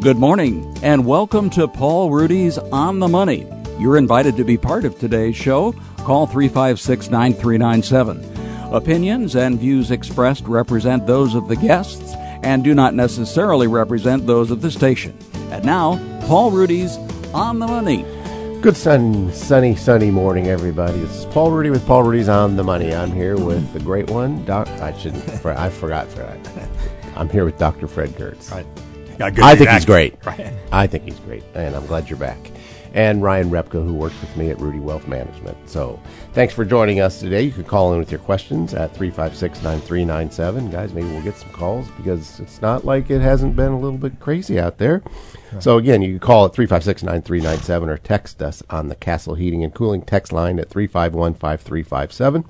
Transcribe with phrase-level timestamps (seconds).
[0.00, 3.46] Good morning, and welcome to Paul Ruedi's On the Money.
[3.78, 5.74] You're invited to be part of today's show.
[5.98, 8.72] Call 356 9397.
[8.72, 14.50] Opinions and views expressed represent those of the guests and do not necessarily represent those
[14.50, 15.14] of the station.
[15.50, 16.96] And now, Paul Ruedi's
[17.34, 18.06] On the Money.
[18.62, 20.98] Good sun, sunny, sunny morning, everybody.
[20.98, 22.94] This is Paul Ruedi with Paul Ruedi's On the Money.
[22.94, 24.66] I'm here with the great one, Doc.
[24.66, 25.44] I shouldn't.
[25.44, 26.40] I forgot Fred.
[27.16, 27.86] I'm here with Dr.
[27.86, 28.50] Fred Giertz.
[28.50, 28.64] Right.
[29.20, 30.14] I think he's great.
[30.24, 30.52] Right.
[30.72, 32.38] I think he's great, and I'm glad you're back.
[32.92, 35.56] And Ryan Repko, who works with me at Ruedi Wealth Management.
[35.70, 36.00] So,
[36.32, 37.42] thanks for joining us today.
[37.42, 40.70] You can call in with your questions at 356 9397.
[40.70, 43.98] Guys, maybe we'll get some calls because it's not like it hasn't been a little
[43.98, 45.02] bit crazy out there.
[45.60, 49.62] So, again, you can call at 356 9397 or text us on the Castle Heating
[49.62, 52.44] and Cooling text line at 351 5357.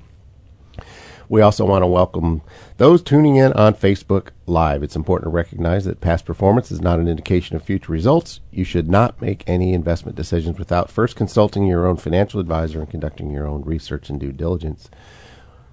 [1.31, 2.41] We also want to welcome
[2.75, 4.83] those tuning in on Facebook Live.
[4.83, 8.41] It's important to recognize that past performance is not an indication of future results.
[8.51, 12.89] You should not make any investment decisions without first consulting your own financial advisor and
[12.89, 14.89] conducting your own research and due diligence.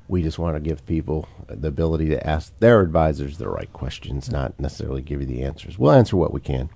[0.06, 4.30] We just want to give people the ability to ask their advisors the right questions,
[4.30, 5.77] not necessarily give you the answers.
[5.77, 6.70] We'll answer what we can.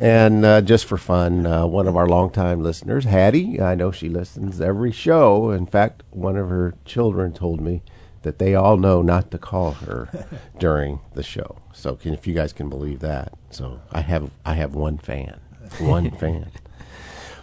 [0.00, 4.08] And uh, just for fun, uh, one of our longtime listeners, Hattie, I know she
[4.08, 5.52] listens every show.
[5.52, 7.82] In fact, one of her children told me
[8.22, 11.56] that they all know not to call her during the show.
[11.72, 15.40] So can, if you guys can believe that, so I have I have one fan,
[15.78, 16.50] one fan.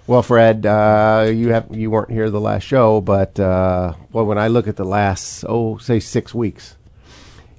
[0.07, 4.37] Well, Fred, uh, you have you weren't here the last show, but uh, well, when
[4.37, 6.75] I look at the last oh say six weeks,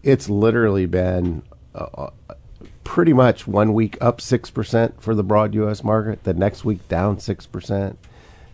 [0.03, 1.43] it's literally been
[1.75, 1.87] uh,
[2.29, 2.35] uh
[2.85, 5.83] pretty much one week up six percent for the broad U.S.
[5.83, 7.99] market, the next week down six percent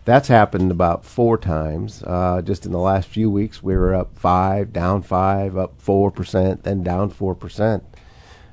[0.05, 2.03] that's happened about four times.
[2.05, 6.11] Uh, just in the last few weeks, we were up five, down five, up four
[6.11, 7.83] percent, then down four percent.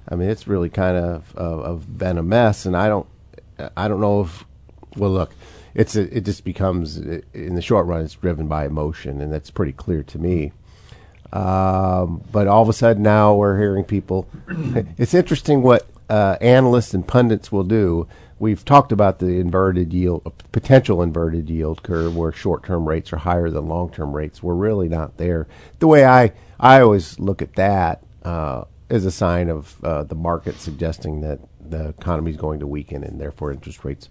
[0.09, 3.07] I mean, it's really kind of, of, of been a mess, and I don't,
[3.77, 4.45] I don't know if.
[4.97, 5.33] Well, look,
[5.75, 9.51] it's a, it just becomes in the short run, it's driven by emotion, and that's
[9.51, 10.53] pretty clear to me.
[11.33, 14.29] Um, but all of a sudden now we're hearing people.
[14.99, 18.09] it's interesting what uh, analysts and pundits will do
[18.41, 23.51] we've talked about the inverted yield, potential inverted yield curve, where short-term rates are higher
[23.51, 24.43] than long-term rates.
[24.43, 25.47] We're really not there.
[25.79, 30.17] The way I I always look at that uh, is a sign of uh, the
[30.17, 34.09] market suggesting that the economy is going to weaken, and therefore interest rates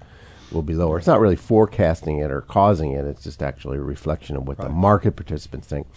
[0.52, 0.98] will be lower.
[0.98, 3.06] It's not really forecasting it or causing it.
[3.06, 4.68] It's just actually a reflection of what right.
[4.68, 5.88] the market participants think.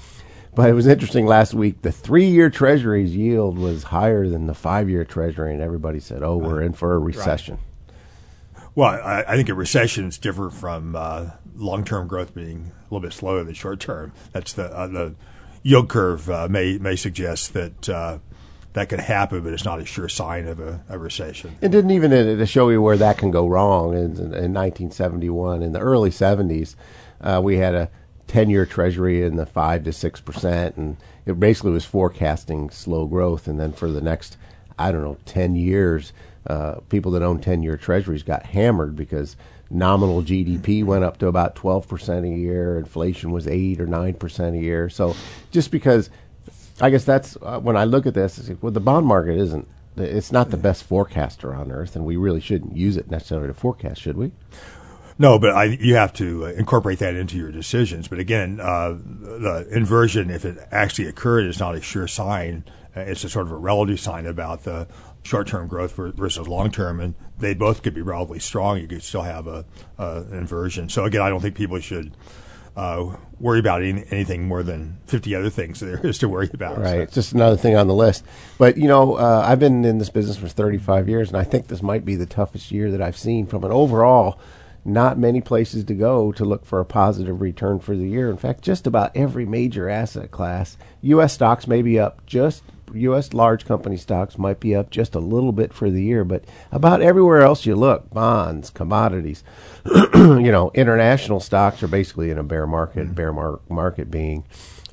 [0.54, 1.81] But it was interesting last week.
[1.81, 6.60] The three-year Treasury's yield was higher than the five-year Treasury, and everybody said, "Oh, we're
[6.62, 7.72] in for a recession." Right.
[8.75, 13.06] Well, I, I think a recession is different from uh, long-term growth being a little
[13.06, 14.12] bit slower than short-term.
[14.33, 15.15] That's the uh, the
[15.62, 18.19] yield curve uh, may may suggest that uh,
[18.72, 21.56] that could happen, but it's not a sure sign of a, a recession.
[21.60, 23.93] It didn't even uh, to show you where that can go wrong.
[23.93, 26.75] In, in 1971, in the early 70s,
[27.21, 27.91] uh, we had a
[28.28, 30.97] 10-year Treasury in the five to six percent, and
[31.27, 33.47] it basically was forecasting slow growth.
[33.47, 34.39] And then for the next,
[34.78, 36.12] I don't know, 10 years
[36.47, 39.37] uh, people that own 10 year treasuries got hammered because
[39.71, 44.60] nominal GDP went up to about 12% a year, inflation was 8 or 9% a
[44.60, 44.88] year.
[44.88, 45.15] So
[45.50, 46.10] just because,
[46.81, 49.69] I guess that's uh, when I look at this, like, well, the bond market isn't,
[49.97, 53.54] it's not the best forecaster on earth, and we really shouldn't use it necessarily to
[53.54, 54.33] forecast, should we?
[55.19, 58.09] No, but I, you have to uh, incorporate that into your decisions.
[58.09, 62.65] But again, uh, the inversion, if it actually occurred, is not a sure sign.
[62.97, 64.86] Uh, it's a sort of a relative sign about the
[65.22, 68.78] short-term growth versus long-term, and they both could be relatively strong.
[68.78, 69.64] You could still have a,
[69.98, 70.88] an inversion.
[70.88, 72.12] So again, I don't think people should
[72.76, 76.78] uh, worry about any, anything more than 50 other things there is to worry about.
[76.78, 76.91] Right.
[76.91, 77.00] So.
[77.00, 78.25] It's just another thing on the list.
[78.58, 81.69] But, you know, uh, I've been in this business for 35 years, and I think
[81.69, 84.38] this might be the toughest year that I've seen from an overall
[84.84, 88.28] not many places to go to look for a positive return for the year.
[88.28, 91.32] In fact, just about every major asset class, U.S.
[91.34, 92.64] stocks may be up just
[92.94, 93.32] U.S.
[93.32, 97.03] large company stocks might be up just a little bit for the year, but about
[97.03, 99.44] everywhere else you look, bonds, commodities,
[100.15, 103.06] you know, international stocks are basically in a bear market.
[103.06, 103.15] Mm-hmm.
[103.15, 104.44] Bear mar- market being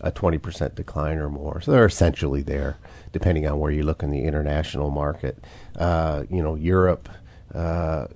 [0.02, 1.62] a 20% decline or more.
[1.62, 2.78] So they're essentially there,
[3.12, 5.44] depending on where you look in the international market.
[5.78, 7.10] Uh, you know, Europe
[7.54, 8.08] uh,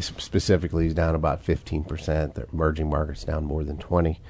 [0.00, 2.34] specifically is down about 15%.
[2.34, 4.20] The emerging markets down more than 20.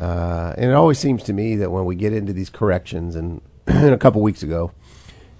[0.00, 3.40] Uh, and it always seems to me that when we get into these corrections and
[3.92, 4.72] a couple weeks ago.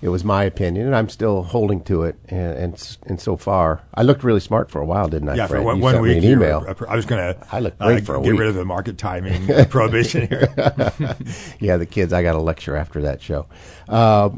[0.03, 2.17] It was my opinion, and I'm still holding to it.
[2.29, 5.37] And, and, and so far, I looked really smart for a while, didn't I?
[5.37, 5.61] Yeah, Fred?
[5.61, 6.23] for one, one week.
[6.23, 6.61] email.
[6.61, 7.47] Were, I was going to.
[7.51, 8.41] I looked great uh, for a get week.
[8.41, 10.53] rid of the market timing prohibition here.
[11.61, 12.13] yeah, the kids.
[12.13, 13.47] I got a lecture after that show.
[13.89, 14.31] Uh,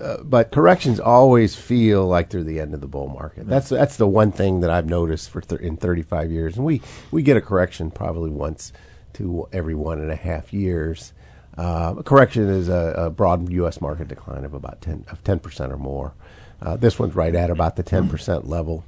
[0.00, 3.46] uh, but corrections always feel like they're the end of the bull market.
[3.46, 6.80] That's that's the one thing that I've noticed for th- in 35 years, and we
[7.10, 8.72] we get a correction probably once
[9.12, 11.12] to every one and a half years.
[11.56, 13.80] Uh, correction is a, a, broad U.S.
[13.80, 16.14] market decline of about 10 of 10 percent or more.
[16.62, 18.84] Uh, this one's right at about the 10 percent level,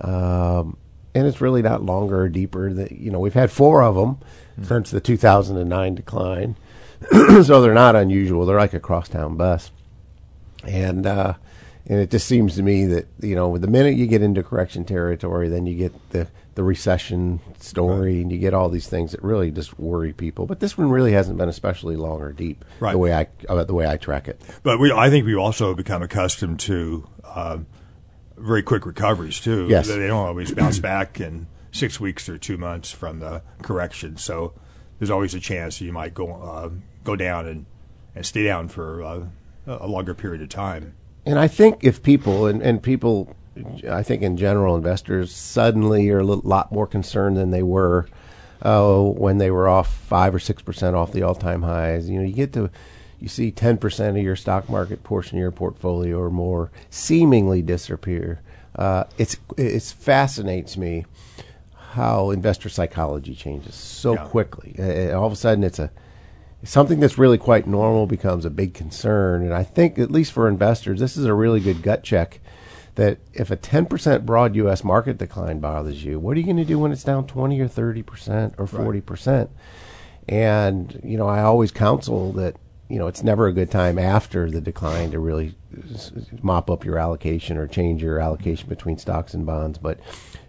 [0.00, 0.76] um,
[1.14, 2.72] and it's really not longer or deeper.
[2.72, 4.64] That you know we've had four of them mm-hmm.
[4.64, 6.56] since the 2009 decline,
[7.44, 8.44] so they're not unusual.
[8.44, 9.70] They're like a crosstown bus
[10.64, 11.34] and uh,
[11.86, 14.42] and it just seems to me that you know with the minute you get into
[14.42, 16.28] correction territory, then you get the
[16.60, 18.22] the recession story, right.
[18.22, 20.44] and you get all these things that really just worry people.
[20.44, 22.92] But this one really hasn't been especially long or deep, right.
[22.92, 24.38] the way I uh, the way I track it.
[24.62, 27.58] But we, I think we also become accustomed to uh,
[28.36, 29.68] very quick recoveries too.
[29.70, 34.18] Yes, they don't always bounce back in six weeks or two months from the correction.
[34.18, 34.52] So
[34.98, 36.68] there's always a chance you might go uh,
[37.04, 37.64] go down and
[38.14, 39.22] and stay down for uh,
[39.66, 40.92] a longer period of time.
[41.24, 43.34] And I think if people and, and people,
[43.88, 48.08] I think in general, investors suddenly are a lot more concerned than they were
[48.62, 52.08] uh, when they were off five or six percent off the all-time highs.
[52.08, 52.70] You know, you get to
[53.18, 57.62] you see ten percent of your stock market portion of your portfolio or more seemingly
[57.62, 58.40] disappear.
[58.76, 61.04] Uh, it's it fascinates me
[61.92, 64.24] how investor psychology changes so yeah.
[64.26, 64.76] quickly.
[64.78, 65.90] Uh, all of a sudden, it's a
[66.62, 69.42] something that's really quite normal becomes a big concern.
[69.42, 72.39] And I think, at least for investors, this is a really good gut check
[72.94, 74.84] that if a 10% broad U.S.
[74.84, 77.68] market decline bothers you, what are you going to do when it's down 20 or
[77.68, 79.26] 30% or 40%?
[79.26, 79.48] Right.
[80.28, 82.56] And, you know, I always counsel that,
[82.88, 85.54] you know, it's never a good time after the decline to really
[86.42, 89.78] mop up your allocation or change your allocation between stocks and bonds.
[89.78, 89.98] But,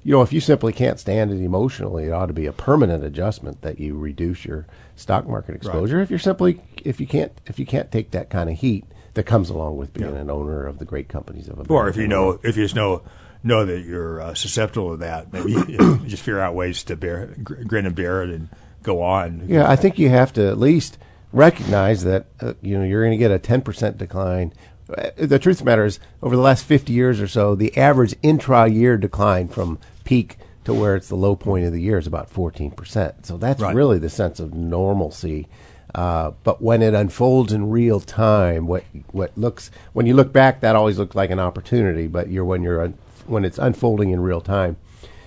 [0.03, 3.03] you know, if you simply can't stand it emotionally, it ought to be a permanent
[3.03, 5.97] adjustment that you reduce your stock market exposure.
[5.97, 6.03] Right.
[6.03, 9.23] If you're simply if you can't if you can't take that kind of heat that
[9.23, 10.21] comes along with being yeah.
[10.21, 11.73] an owner of the great companies of America.
[11.73, 13.03] Or if you know if you just know
[13.43, 17.35] know that you're uh, susceptible to that, maybe you just figure out ways to bear
[17.43, 18.49] grin and bear it and
[18.83, 19.47] go on.
[19.47, 20.97] Yeah, I think you have to at least
[21.33, 24.53] recognize that uh, you know you're going to get a 10% decline.
[24.89, 27.75] Uh, the truth of the matter is, over the last 50 years or so, the
[27.77, 32.07] average intra-year decline from peak to where it's the low point of the year is
[32.07, 33.25] about 14%.
[33.25, 33.73] So that's right.
[33.73, 35.47] really the sense of normalcy.
[35.93, 40.61] Uh, but when it unfolds in real time, what what looks when you look back,
[40.61, 42.07] that always looks like an opportunity.
[42.07, 42.97] But you're when you're un,
[43.27, 44.77] when it's unfolding in real time,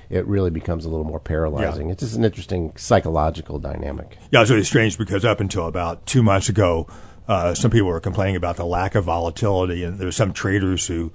[0.08, 1.86] it really becomes a little more paralyzing.
[1.88, 1.92] Yeah.
[1.92, 4.18] It's just an interesting psychological dynamic.
[4.30, 6.86] Yeah, it's really strange because up until about two months ago,
[7.28, 10.86] uh, some people were complaining about the lack of volatility, and there were some traders
[10.86, 11.12] who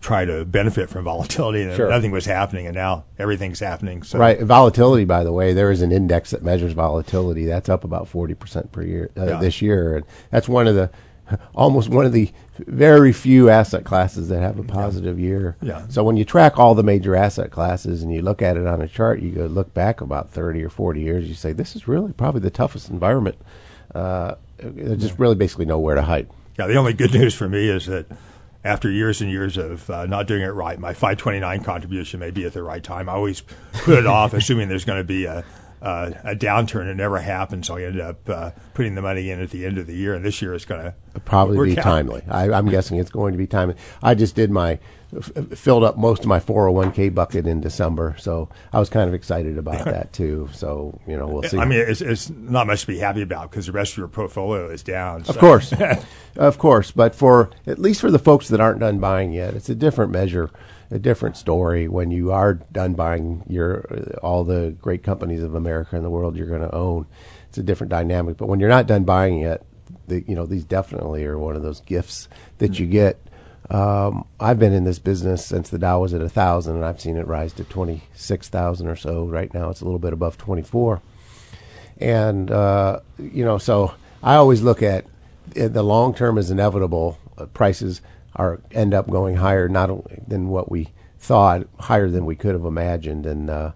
[0.00, 1.88] try to benefit from volatility, and sure.
[1.88, 4.02] nothing was happening, and now everything's happening.
[4.02, 4.18] So.
[4.18, 5.04] Right, volatility.
[5.04, 7.44] By the way, there is an index that measures volatility.
[7.44, 9.40] That's up about forty percent per year uh, yeah.
[9.40, 10.90] this year, and that's one of the
[11.54, 15.26] almost one of the very few asset classes that have a positive yeah.
[15.26, 15.56] year.
[15.62, 15.86] Yeah.
[15.88, 18.80] So when you track all the major asset classes and you look at it on
[18.80, 21.28] a chart, you go look back about thirty or forty years.
[21.28, 23.36] You say this is really probably the toughest environment.
[23.94, 26.28] Uh, there's just really basically nowhere to hide.
[26.58, 28.06] Yeah, the only good news for me is that
[28.64, 32.44] after years and years of uh, not doing it right, my 529 contribution may be
[32.44, 33.08] at the right time.
[33.08, 33.42] I always
[33.72, 35.44] put it off, assuming there's going to be a,
[35.80, 36.86] uh, a downturn.
[36.86, 39.78] It never happened, so I ended up uh, putting the money in at the end
[39.78, 40.14] of the year.
[40.14, 42.22] And this year it's going to probably be timely.
[42.28, 43.76] I, am guessing it's going to be timely.
[44.02, 44.78] I just did my
[45.16, 49.14] f- filled up most of my 401k bucket in December, so I was kind of
[49.14, 50.48] excited about that too.
[50.52, 51.58] So you know, we'll see.
[51.58, 54.08] I mean, it's, it's not much to be happy about because the rest of your
[54.08, 55.24] portfolio is down.
[55.24, 55.32] So.
[55.32, 55.72] Of course,
[56.36, 59.68] of course, but for at least for the folks that aren't done buying yet, it's
[59.68, 60.50] a different measure.
[60.92, 63.84] A different story when you are done buying your
[64.24, 67.06] all the great companies of America and the world you're going to own.
[67.48, 68.36] It's a different dynamic.
[68.36, 69.64] But when you're not done buying yet,
[70.08, 73.20] the, you know these definitely are one of those gifts that you get
[73.70, 77.00] um, I've been in this business since the Dow was at a thousand, and I've
[77.00, 79.24] seen it rise to twenty six thousand or so.
[79.24, 81.00] Right now, it's a little bit above twenty four,
[81.98, 85.04] and uh, you know, so I always look at
[85.58, 87.18] uh, the long term is inevitable.
[87.38, 88.00] Uh, prices
[88.34, 92.54] are end up going higher, not only than what we thought, higher than we could
[92.54, 93.72] have imagined, and uh,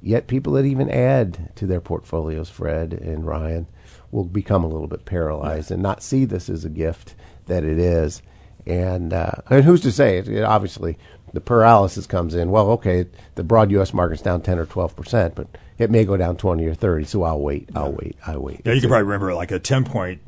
[0.00, 3.66] yet people that even add to their portfolios, Fred and Ryan,
[4.12, 7.78] will become a little bit paralyzed and not see this as a gift that it
[7.78, 8.22] is
[8.66, 10.18] and, uh, and who's to say?
[10.18, 10.98] It, it, obviously,
[11.32, 12.50] the paralysis comes in.
[12.50, 13.92] Well, okay, the broad U.S.
[13.92, 17.04] market's down 10 or 12 percent, but it may go down 20 or 30.
[17.04, 17.70] So I'll wait.
[17.74, 18.16] I'll wait.
[18.26, 18.62] I'll wait.
[18.64, 20.20] Yeah, you can probably remember like a 10 point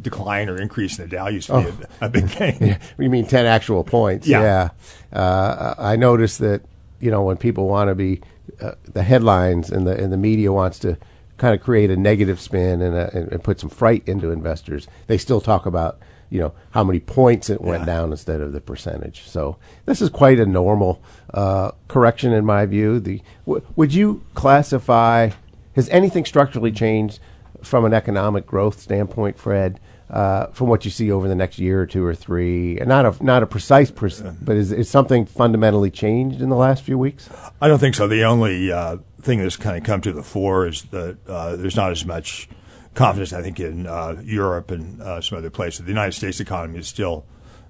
[0.00, 1.86] decline or increase in the Dow used to be oh.
[2.00, 2.56] a, a, big thing.
[2.60, 4.26] yeah, you mean 10 actual points?
[4.26, 4.70] Yeah.
[5.12, 5.18] yeah.
[5.18, 6.62] Uh, I noticed that
[7.00, 8.20] you know when people want to be
[8.60, 10.98] uh, the headlines and the and the media wants to
[11.36, 14.88] kind of create a negative spin and, a, and, and put some fright into investors,
[15.06, 15.98] they still talk about
[16.30, 17.86] you know how many points it went Yeah.
[17.86, 19.22] down instead of the percentage.
[19.28, 21.02] So this is quite a normal
[21.32, 22.98] uh, correction in my view.
[23.00, 25.30] The w- would you classify
[25.74, 27.18] has anything structurally changed
[27.62, 29.78] from an economic growth standpoint, Fred?
[30.08, 33.04] Uh, from what you see over the next year or two or three, and not
[33.04, 36.96] a not a precise, perc- but is, is something fundamentally changed in the last few
[36.96, 37.28] weeks?
[37.60, 38.06] I don't think so.
[38.06, 41.74] The only uh, thing that's kind of come to the fore is that uh, there's
[41.74, 42.48] not as much
[42.96, 45.84] confidence, I think, in uh, Europe and uh, some other places.
[45.84, 47.24] The United States economy is still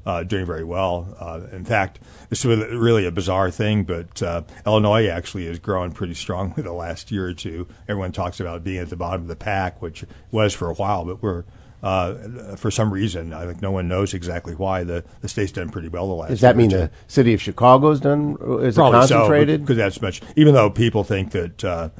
[0.07, 1.15] uh, doing very well.
[1.21, 1.99] Uh, in fact,
[2.31, 6.73] this is really- a bizarre thing, but uh, Illinois actually has grown pretty strongly the
[6.73, 7.67] last year or two.
[7.89, 11.05] Everyone talks about being at the bottom of the pack, which was for a while,
[11.05, 11.45] but we're
[11.83, 15.69] uh, for some reason, I think no one knows exactly why the, the state's done
[15.69, 16.31] pretty well the last.
[16.31, 18.37] Does that mean the city of Chicago's done?
[18.63, 19.61] Is it Probably concentrated?
[19.61, 20.21] because that's much.
[20.37, 21.93] Even though people think that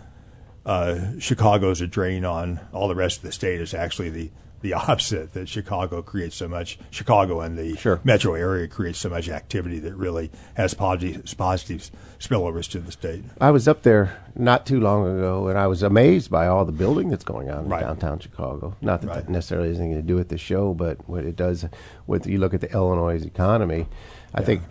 [0.67, 4.31] uh, Chicago's a drain on all the rest of the state, it's actually the
[4.63, 5.33] the opposite.
[5.35, 6.79] That Chicago creates so much.
[6.91, 8.01] Chicago and the Sure.
[8.05, 13.23] metro area creates so much activity that really has positive positive spillovers to the state.
[13.41, 16.73] I was up there not too long ago, and I was amazed by all the
[16.73, 17.83] building that's going on Right.
[17.83, 18.75] in downtown Chicago.
[18.81, 19.17] Not that Right.
[19.27, 21.67] that necessarily has anything to do with the show, but what it does
[22.07, 23.87] with you look at the Illinois economy,
[24.35, 24.63] I think.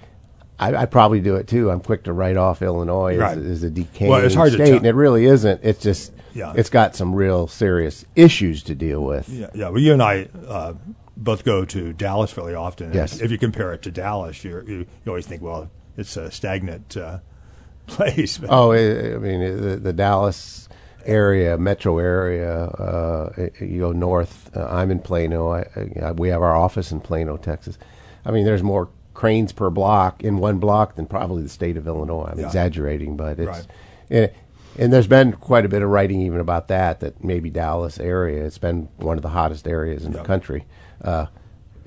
[0.59, 1.69] I, I'd probably do it too.
[1.69, 3.37] I'm quick to write off Illinois Right.
[3.37, 4.77] as, as a decaying Well, it's hard to state, tell.
[4.77, 5.59] and it really isn't.
[5.63, 6.53] It's just Yeah.
[6.55, 9.27] it's got some real serious issues to deal with.
[9.29, 9.69] Yeah, yeah.
[9.69, 10.73] Well, you and I uh,
[11.17, 12.93] both go to Dallas fairly often.
[12.93, 13.19] Yes.
[13.21, 17.19] If you compare it to Dallas, you you, always think, well, it's a stagnant uh,
[17.87, 18.37] place.
[18.37, 20.67] But Oh, I I mean the, the Dallas
[21.05, 22.63] area, metro area.
[22.65, 24.49] Uh, you go north.
[24.55, 25.51] Uh, I'm in Plano.
[25.51, 25.65] I,
[26.01, 27.77] I, we have our office in Plano, Texas.
[28.25, 31.87] I mean, there's more cranes per block in one block than probably the state of
[31.87, 32.29] Illinois.
[32.31, 32.45] I'm Yeah.
[32.45, 33.67] exaggerating, but it's Right.
[34.11, 34.29] and,
[34.77, 36.99] and there's been quite a bit of writing even about that.
[36.99, 38.43] That maybe Dallas area.
[38.45, 40.19] It's been one of the hottest areas in Yeah.
[40.19, 40.65] the country.
[41.03, 41.25] Uh,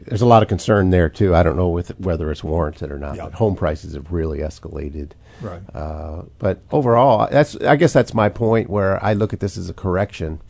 [0.07, 1.35] there's a lot of concern there too.
[1.35, 3.19] I don't know with, whether it's warranted or not.
[3.19, 5.11] But home prices have really escalated.
[5.43, 5.61] Right.
[5.75, 9.69] Uh, but overall, that's I guess that's my point where I look at this as
[9.69, 10.41] a correction.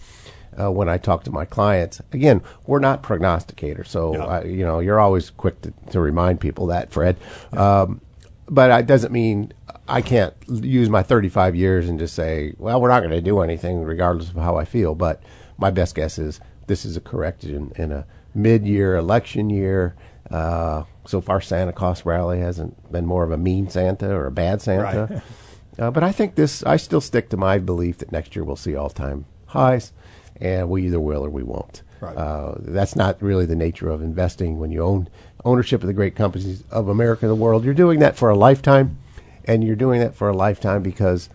[0.60, 4.24] Uh, when I talk to my clients, again, we're not prognosticators, so Yeah.
[4.24, 7.16] I, you know you're always quick to, to remind people that, Fred.
[7.52, 8.00] Um,
[8.48, 9.52] but it doesn't mean
[9.88, 13.40] I can't use my 35 years and just say, well, we're not going to do
[13.40, 14.94] anything regardless of how I feel.
[14.94, 15.22] But
[15.58, 19.94] my best guess is this is a correction in a mid-year election year.
[20.30, 24.30] Uh, so far, Santa Claus rally hasn't been more of a mean Santa or a
[24.30, 25.06] bad Santa.
[25.10, 25.22] Right.
[25.78, 28.56] Uh, but I think this, I still stick to my belief that next year we'll
[28.56, 29.92] see all time highs,
[30.40, 31.82] and we either will or we won't.
[32.00, 32.16] Right.
[32.16, 35.08] Uh, that's not really the nature of investing when you own
[35.44, 37.64] ownership of the great companies of America and the world.
[37.64, 38.98] You're doing that for a lifetime,
[39.44, 41.28] and you're doing that for a lifetime because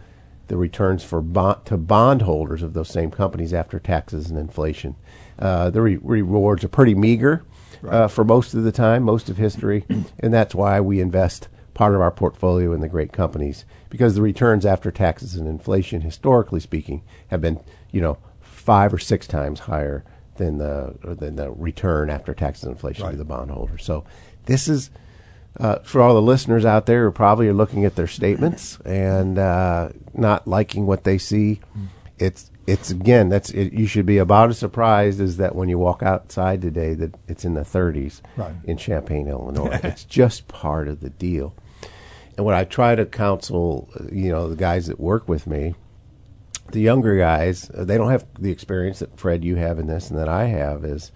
[0.47, 4.95] the returns for bond, to bondholders of those same companies after taxes and inflation,
[5.39, 7.43] uh, the re- rewards are pretty meager
[7.87, 9.85] uh, for most of the time, most of history,
[10.19, 14.21] and that's why we invest part of our portfolio in the great companies because the
[14.21, 17.59] returns after taxes and inflation, historically speaking, have been
[17.91, 18.17] you know
[18.63, 20.03] five or six times higher
[20.37, 23.17] than the than the return after taxes and inflation to Right.
[23.17, 23.77] the bondholder.
[23.77, 24.03] So
[24.45, 24.89] this is
[25.59, 29.37] uh, for all the listeners out there who probably are looking at their statements and
[29.37, 31.59] uh, not liking what they see.
[32.17, 35.77] It's it's again that's it, you should be about as surprised as that when you
[35.77, 38.53] walk outside today that it's in the 30s Right.
[38.63, 39.79] in Champaign, Illinois.
[39.83, 41.53] it's just part of the deal.
[42.37, 45.75] And what I try to counsel, uh, you know, the guys that work with me,
[46.73, 50.09] the younger guys, uh, they don't have the experience that Fred you have in this
[50.09, 51.11] and that I have is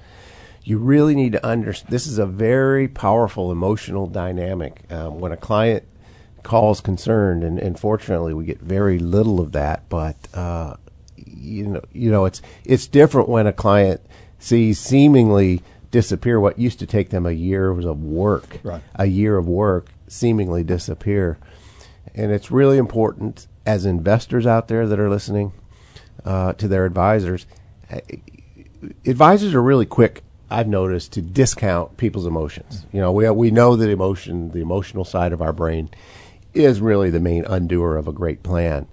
[0.63, 4.83] you really need to understand this is a very powerful emotional dynamic.
[4.89, 5.83] Um, when a client
[6.43, 10.75] calls concerned and, and fortunately we get very little of that but uh,
[11.17, 13.99] you know you know it's it's different when a client
[14.39, 15.61] sees seemingly
[15.91, 16.39] disappear.
[16.39, 18.59] What used to take them a year of work.
[18.63, 18.81] Right.
[18.95, 21.37] a year of work seemingly disappear.
[22.15, 25.51] And it's really important as investors out there that are listening
[26.23, 27.45] uh, to their advisors.
[29.05, 32.85] Advisors are really quick, I've noticed, to discount people's emotions.
[32.93, 35.89] You know, we we know that emotion, the emotional side of our brain,
[36.53, 38.87] is really the main undoer of a great plan.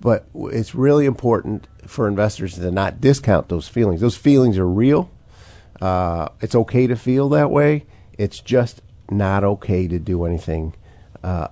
[0.00, 4.00] But it's really important for investors to not discount those feelings.
[4.00, 5.08] Those feelings are real.
[5.80, 7.86] Uh, it's okay to feel that way.
[8.18, 10.74] It's just not okay to do anything
[11.22, 11.48] uh,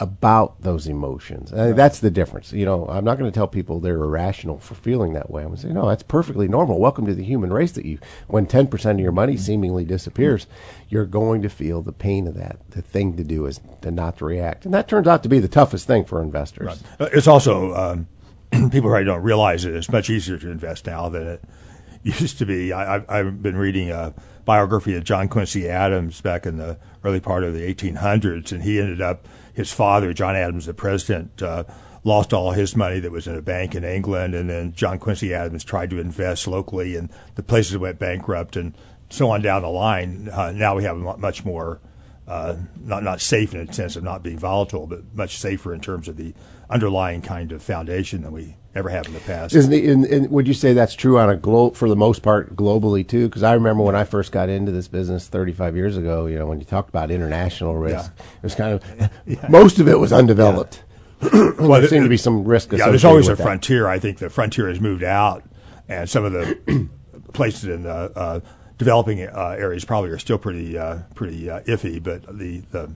[0.00, 1.50] about those emotions.
[1.50, 2.52] Think that's the difference.
[2.52, 5.42] You know, I'm not going to tell people they're irrational for feeling that way.
[5.42, 6.78] I'm going to say, no, that's perfectly normal.
[6.78, 7.72] Welcome to the human race.
[7.72, 7.98] That you,
[8.28, 10.46] when 10% of your money seemingly disappears,
[10.88, 12.58] you're going to feel the pain of that.
[12.70, 15.38] The thing to do is to not to react, and that turns out to be
[15.38, 16.82] the toughest thing for investors.
[17.00, 18.08] Uh, It's also um,
[18.70, 19.74] people probably don't realize it.
[19.74, 21.44] It's much easier to invest now than it
[22.02, 22.72] used to be.
[22.72, 24.14] I, I've, I've been reading a
[24.46, 28.80] biography of John Quincy Adams back in the early part of the 1800s, and he
[28.80, 31.42] ended up his father, John Adams, the president.
[31.42, 31.64] Uh,
[32.04, 35.34] lost all his money that was in a bank in England, and then John Quincy
[35.34, 38.74] Adams tried to invest locally, and the places went bankrupt, and
[39.10, 40.28] so on down the line.
[40.32, 41.80] Uh, now we have much more,
[42.28, 45.80] uh, not not safe in the sense of not being volatile, but much safer in
[45.80, 46.32] terms of the
[46.70, 49.54] underlying kind of foundation than we ever have in the past.
[49.54, 52.22] Isn't the, in, in, would you say that's true on a glo- for the most
[52.22, 53.28] part globally too?
[53.28, 56.46] Because I remember when I first got into this business 35 years ago, you know,
[56.46, 58.24] when you talked about international risk, yeah.
[58.36, 59.46] it was kind of yeah.
[59.48, 60.76] most of it was undeveloped.
[60.76, 60.82] Yeah.
[61.58, 62.72] well, there seemed to be some risk.
[62.72, 63.42] Yeah, there's always a that.
[63.42, 63.88] frontier.
[63.88, 65.42] I think the frontier has moved out,
[65.88, 66.88] and some of the
[67.32, 68.40] places in the uh,
[68.76, 72.02] developing uh, areas probably are still pretty uh, pretty uh, iffy.
[72.02, 72.94] But the the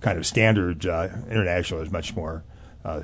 [0.00, 2.44] kind of standard uh, international is much more
[2.82, 3.02] uh,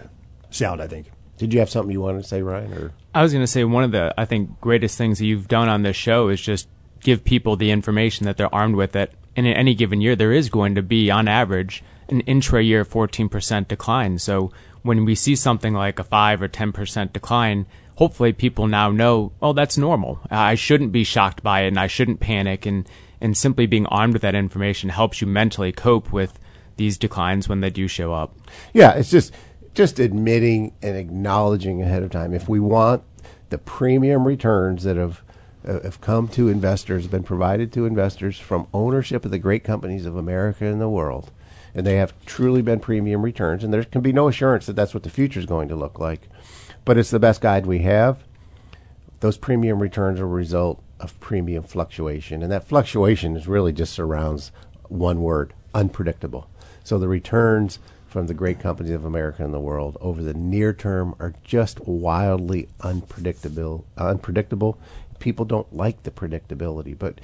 [0.48, 0.80] sound.
[0.80, 1.10] I think.
[1.40, 2.74] Did you have something you wanted to say, Ryan?
[2.74, 5.48] Or I was going to say one of the I think greatest things that you've
[5.48, 6.68] done on this show is just
[7.00, 8.92] give people the information that they're armed with.
[8.92, 13.68] That in any given year there is going to be, on average an intra-year 14%
[13.68, 14.18] decline.
[14.18, 17.64] So when we see something like a 5 or 10% decline,
[17.96, 20.20] hopefully people now know, oh, that's normal.
[20.30, 22.66] I shouldn't be shocked by it and I shouldn't panic.
[22.66, 22.86] And,
[23.18, 26.38] and simply being armed with that information helps you mentally cope with
[26.76, 28.36] these declines when they do show up.
[28.74, 29.32] Yeah, it's just
[29.74, 32.34] just admitting and acknowledging ahead of time.
[32.34, 33.02] If we want
[33.50, 35.22] the premium returns that have
[35.66, 40.06] uh, have come to investors, been provided to investors from ownership of the great companies
[40.06, 41.30] of America and the world,
[41.74, 43.62] and they have truly been premium returns.
[43.62, 45.98] And there can be no assurance that that's what the future is going to look
[45.98, 46.28] like,
[46.84, 48.24] but it's the best guide we have.
[49.20, 53.92] Those premium returns are a result of premium fluctuation, and that fluctuation is really just
[53.92, 54.52] surrounds
[54.88, 56.48] one word: unpredictable.
[56.82, 57.78] So the returns
[58.10, 61.78] from the great companies of America and the world over the near term are just
[61.86, 63.86] wildly unpredictable.
[63.96, 64.78] Unpredictable.
[65.20, 67.20] People don't like the predictability, but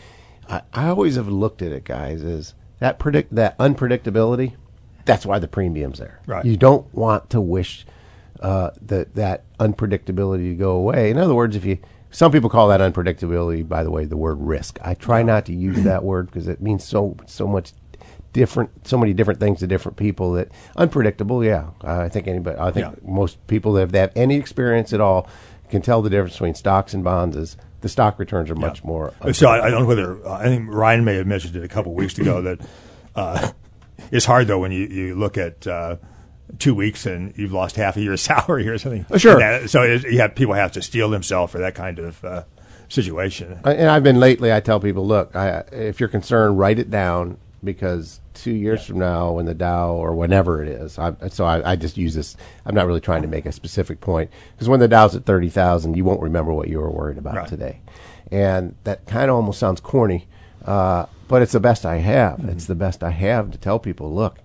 [0.49, 4.55] I, I always have looked at it, guys, as that predict that unpredictability.
[5.05, 6.21] That's why the premium's there.
[6.25, 6.45] Right.
[6.45, 7.85] You don't want to wish
[8.41, 11.11] uh, that that unpredictability to go away.
[11.11, 11.79] In other words, if you
[12.11, 14.79] some people call that unpredictability, by the way, the word risk.
[14.83, 17.73] I try not to use that word because it means so so much
[18.37, 20.33] different, so many different things to different people.
[20.33, 21.71] That unpredictable, yeah.
[21.83, 23.11] I think anybody, I think yeah.
[23.11, 25.29] most people that have, that have any experience at all
[25.71, 28.87] can tell the difference between stocks and bonds is the stock returns are much yeah.
[28.87, 29.15] more.
[29.33, 31.69] So I, I, don't know whether uh, I think Ryan may have mentioned it a
[31.69, 32.61] couple weeks ago that
[33.17, 33.51] uh,
[34.13, 35.97] it's hard though when you, you look at uh,
[36.59, 39.07] two weeks and you've lost half of your salary or something.
[39.11, 39.39] Oh, sure.
[39.39, 42.45] That, so it, you have people have to steel themselves for that kind of uh,
[42.89, 43.61] situation.
[43.65, 44.53] And I've been lately.
[44.53, 48.87] I tell people, look, I, if you're concerned, write it down because two years yeah.
[48.87, 52.15] from now, when the Dow or whenever it is, I, so I, I, just use
[52.15, 52.37] this.
[52.65, 55.49] I'm not really trying to make a specific point because when the Dow's at thirty
[55.49, 57.49] thousand, you won't remember what you were worried about right.
[57.49, 57.81] today,
[58.31, 60.29] and that kind of almost sounds corny,
[60.65, 62.39] uh, but it's the best I have.
[62.39, 62.51] Mm-hmm.
[62.51, 64.39] It's the best I have to tell people, look,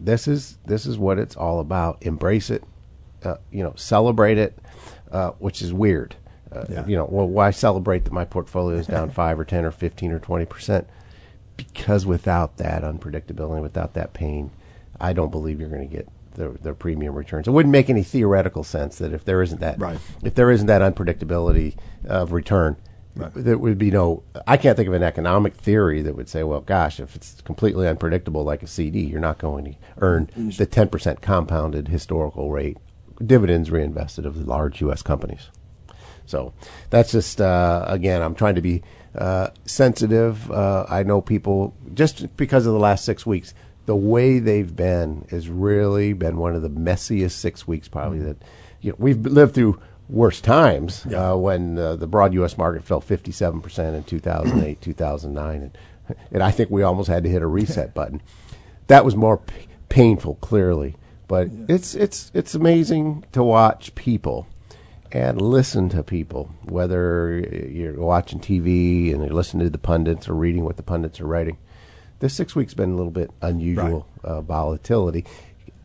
[0.00, 1.98] this is this is what it's all about.
[2.02, 2.64] Embrace it,
[3.24, 4.58] uh, you know, celebrate it,
[5.10, 6.16] uh, which is weird.
[6.52, 6.86] Uh, yeah.
[6.86, 10.12] You know, well, why celebrate that my portfolio is down five or ten or fifteen
[10.12, 10.86] or twenty percent?
[11.56, 14.50] Because without that unpredictability, without that pain,
[15.00, 17.48] I don't believe you're going to get the, the premium returns.
[17.48, 19.98] It wouldn't make any theoretical sense that if there isn't that, right.
[20.22, 22.76] if there isn't that unpredictability of return,
[23.14, 23.32] right.
[23.34, 24.22] there would be no.
[24.46, 27.88] I can't think of an economic theory that would say, well, gosh, if it's completely
[27.88, 32.76] unpredictable like a CD, you're not going to earn the 10% compounded historical rate
[33.24, 35.02] dividends reinvested of the large U.S.
[35.02, 35.48] companies.
[36.26, 36.52] So
[36.90, 38.82] that's just uh, again, I'm trying to be
[39.16, 40.50] uh, sensitive.
[40.50, 43.54] Uh, I know people just because of the last six weeks,
[43.86, 48.28] the way they've been has really been one of the messiest six weeks probably mm-hmm.
[48.28, 48.42] that
[48.80, 51.32] you know we've lived through worse times yeah.
[51.32, 52.58] uh, when uh, the broad U.S.
[52.58, 55.78] market fell 57 percent in 2008, 2009, and,
[56.30, 58.20] and I think we almost had to hit a reset button.
[58.88, 61.66] That was more p- painful, clearly, but yeah.
[61.68, 64.46] it's it's it's amazing to watch people
[65.16, 70.34] and listen to people, whether you're watching TV and you're listening to the pundits or
[70.34, 71.56] reading what the pundits are writing.
[72.18, 74.30] This six weeks been a little bit unusual right.
[74.30, 75.24] uh, volatility.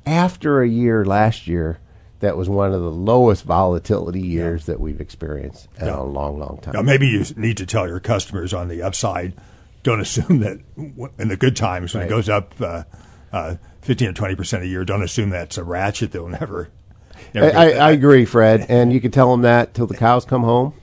[0.06, 1.80] After a year last year,
[2.20, 4.74] that was one of the lowest volatility years yeah.
[4.74, 6.00] that we've experienced in yeah.
[6.00, 6.74] a long, long time.
[6.74, 9.34] Now, maybe you need to tell your customers on the upside,
[9.84, 10.60] don't assume that
[11.18, 12.08] in the good times when right.
[12.08, 12.84] it goes up uh,
[13.32, 16.70] uh, 15 or 20 percent a year, don't assume that's a ratchet that will never
[17.36, 20.44] I, I, I, agree, Fred, and you can tell them that till the cows come
[20.44, 20.74] home.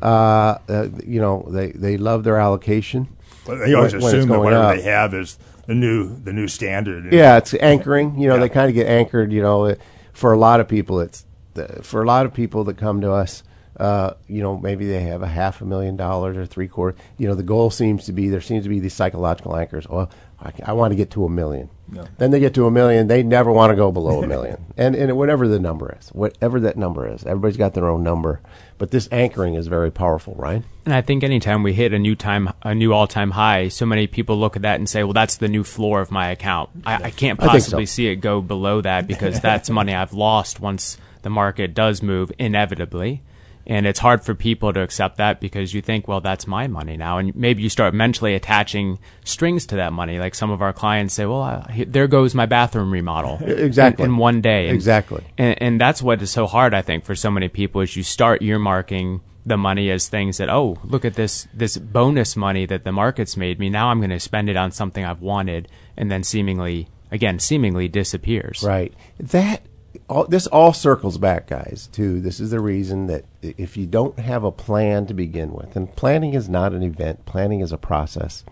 [0.00, 3.08] Uh, uh, you know, they, they love their allocation.
[3.44, 4.76] But they always when, assume when that whatever up.
[4.76, 7.12] they have is the new the new standard.
[7.12, 8.16] Yeah, it's anchoring.
[8.18, 8.42] You know, yeah.
[8.42, 9.32] they kind of get anchored.
[9.32, 9.74] You know,
[10.12, 13.10] for a lot of people, it's the, for a lot of people that come to
[13.12, 13.42] us.
[13.80, 16.96] uh, you know, maybe they have a half a million dollars or three quarter.
[17.16, 19.88] You know, the goal seems to be there seems to be these psychological anchors.
[19.88, 20.10] Well,
[20.42, 21.68] I, I want to get to a million.
[21.88, 22.06] No.
[22.18, 23.08] Then they get to a million.
[23.08, 26.60] They never want to go below a million, and and whatever the number is, whatever
[26.60, 28.40] that number is, everybody's got their own number.
[28.78, 30.62] But this anchoring is very powerful, right?
[30.84, 34.06] And I think anytime we hit a new time, a new all-time high, so many
[34.06, 36.70] people look at that and say, "Well, that's the new floor of my account.
[36.86, 37.94] I, I can't I possibly so.
[37.94, 42.30] see it go below that because that's money I've lost once the market does move
[42.38, 43.22] inevitably."
[43.70, 46.96] And it's hard for people to accept that because you think, well, that's my money
[46.96, 47.18] now.
[47.18, 50.18] And maybe you start mentally attaching strings to that money.
[50.18, 53.38] Like some of our clients say, well, uh, there goes my bathroom remodel.
[53.70, 54.04] Exactly.
[54.06, 54.66] In, in one day.
[54.66, 55.22] And- Exactly.
[55.38, 58.02] And, and that's what is so hard, I think, for so many people is you
[58.02, 62.82] start earmarking the money as things that, oh, look at this, this bonus money that
[62.82, 63.70] the market's made me.
[63.70, 65.68] Now I'm going to spend it on something I've wanted.
[65.96, 68.64] And then seemingly, again, seemingly disappears.
[68.64, 68.92] Right.
[69.20, 69.62] That
[70.10, 71.88] all, this all circles back, guys.
[71.92, 75.76] To this is the reason that if you don't have a plan to begin with,
[75.76, 78.44] and planning is not an event, planning is a process.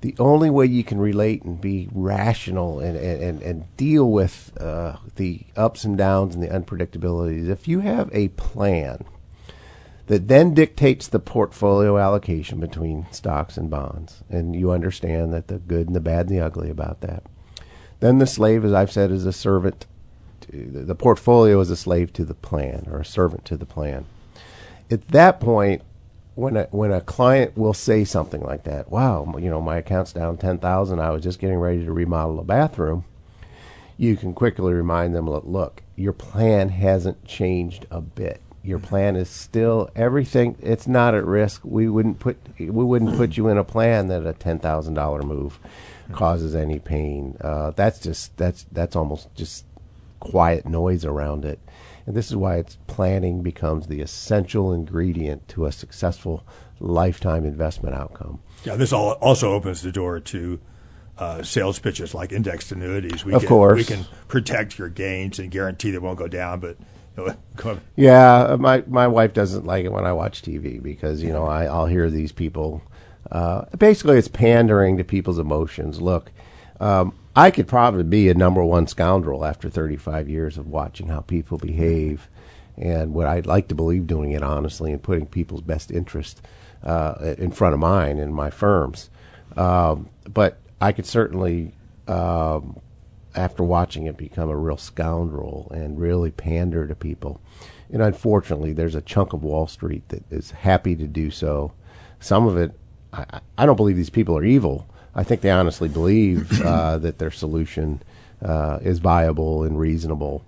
[0.00, 4.96] The only way you can relate and be rational and, and, and, deal with uh,
[5.16, 9.04] the ups and downs and the unpredictability is if you have a plan
[10.06, 15.58] that then dictates the portfolio allocation between stocks and bonds, and you understand that the
[15.58, 17.24] good and the bad and the ugly about that.
[18.00, 19.86] Then the slave, as I've said, is a servant.
[20.50, 24.06] To, the portfolio is a slave to the plan or a servant to the plan.
[24.90, 25.82] At that point,
[26.34, 30.12] when a, when a client will say something like that, "Wow, you know, my account's
[30.12, 31.00] down ten thousand.
[31.00, 33.04] I was just getting ready to remodel a bathroom,"
[33.96, 38.40] you can quickly remind them, "Look, look, your plan hasn't changed a bit.
[38.62, 40.56] Your plan is still everything.
[40.60, 41.62] It's not at risk.
[41.64, 45.22] We wouldn't put we wouldn't put you in a plan that a ten thousand dollar
[45.22, 45.58] move
[46.12, 47.36] causes any pain.
[47.40, 49.64] Uh, that's just that's that's almost just
[50.20, 51.58] quiet noise around it.
[52.06, 56.44] And this is why it's planning becomes the essential ingredient to a successful
[56.78, 58.40] lifetime investment outcome.
[58.64, 60.60] Yeah, this all also opens the door to
[61.18, 63.24] uh, sales pitches like indexed annuities.
[63.24, 63.76] We Of can, course.
[63.78, 66.76] we can protect your gains and guarantee they won't go down, but
[67.16, 71.22] you know, Yeah, uh, my my wife doesn't like it when I watch TV because
[71.22, 72.82] you know I, I'll hear these people.
[73.32, 76.00] Uh, basically, it's pandering to people's emotions.
[76.00, 76.30] Look,
[76.78, 81.20] um, I could probably be a number one scoundrel after 35 years of watching how
[81.20, 82.28] people behave,
[82.78, 86.40] and what I'd like to believe doing it honestly and putting people's best interest
[86.82, 89.10] uh, in front of mine and my firms.
[89.56, 91.72] Um, but I could certainly
[92.08, 92.78] um,
[93.34, 97.40] after watching it become a real scoundrel and really pander to people.
[97.92, 101.72] And unfortunately, there's a chunk of Wall Street that is happy to do so.
[102.18, 102.72] Some of it,
[103.12, 104.86] I, I- I don't believe these people are evil.
[105.16, 108.02] I think they honestly believe uh, that their solution
[108.44, 110.44] uh, is viable and reasonable.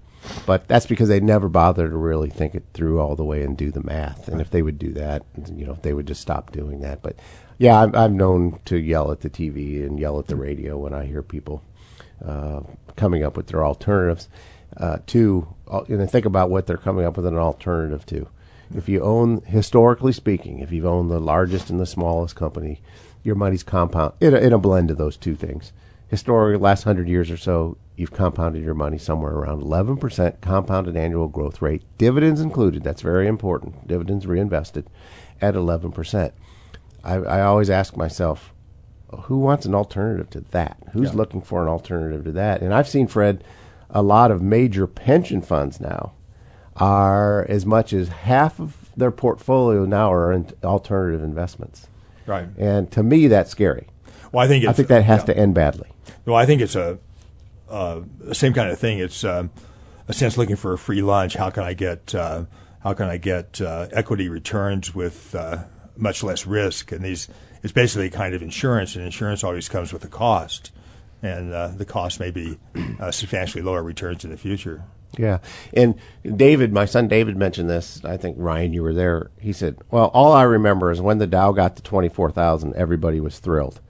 [0.46, 3.56] But that's because they never bother to really think it through all the way and
[3.56, 4.28] do the math.
[4.28, 7.02] And if they would do that, you know, they would just stop doing that.
[7.02, 7.16] But
[7.56, 10.92] yeah, I'm, I'm known to yell at the TV and yell at the radio when
[10.92, 11.62] I hear people
[12.24, 12.60] uh,
[12.96, 14.28] coming up with their alternatives
[14.76, 18.28] uh, to, uh, and think about what they're coming up with an alternative to.
[18.74, 22.82] If you own, historically speaking, if you've owned the largest and the smallest company,
[23.28, 25.72] your money's compound in a, in a blend of those two things.
[26.08, 31.28] Historically, last hundred years or so, you've compounded your money somewhere around 11% compounded annual
[31.28, 32.82] growth rate, dividends included.
[32.82, 33.86] That's very important.
[33.86, 34.88] Dividends reinvested
[35.40, 36.32] at 11%.
[37.04, 38.52] I, I always ask myself,
[39.24, 40.78] who wants an alternative to that?
[40.92, 42.60] Who's looking for an alternative to that?
[42.62, 43.44] And I've seen Fred,
[43.90, 46.12] a lot of major pension funds now
[46.76, 51.88] are as much as half of their portfolio now are in alternative investments.
[52.28, 52.48] Right.
[52.56, 53.88] And to me, that's scary.
[54.32, 55.26] Well, I think I think that has yeah.
[55.26, 55.88] to end badly.
[56.26, 56.98] Well, I think it's a
[57.68, 58.98] uh, the same kind of thing.
[58.98, 59.50] It's um,
[60.06, 61.34] a sense looking for a free lunch.
[61.34, 62.44] How can I get uh,
[62.80, 65.64] how can I get uh, equity returns with uh,
[65.96, 66.92] much less risk?
[66.92, 67.28] And these
[67.62, 70.70] it's basically kind of insurance, and insurance always comes with a cost,
[71.22, 72.58] and uh, the cost may be
[73.00, 74.84] uh, substantially lower returns in the future.
[75.16, 75.38] Yeah.
[75.72, 75.94] And
[76.36, 78.04] David, my son David mentioned this.
[78.04, 79.30] I think Ryan, you were there.
[79.40, 82.74] He said, "Well, all I remember is when the Dow got to twenty four thousand,
[82.74, 83.80] everybody was thrilled.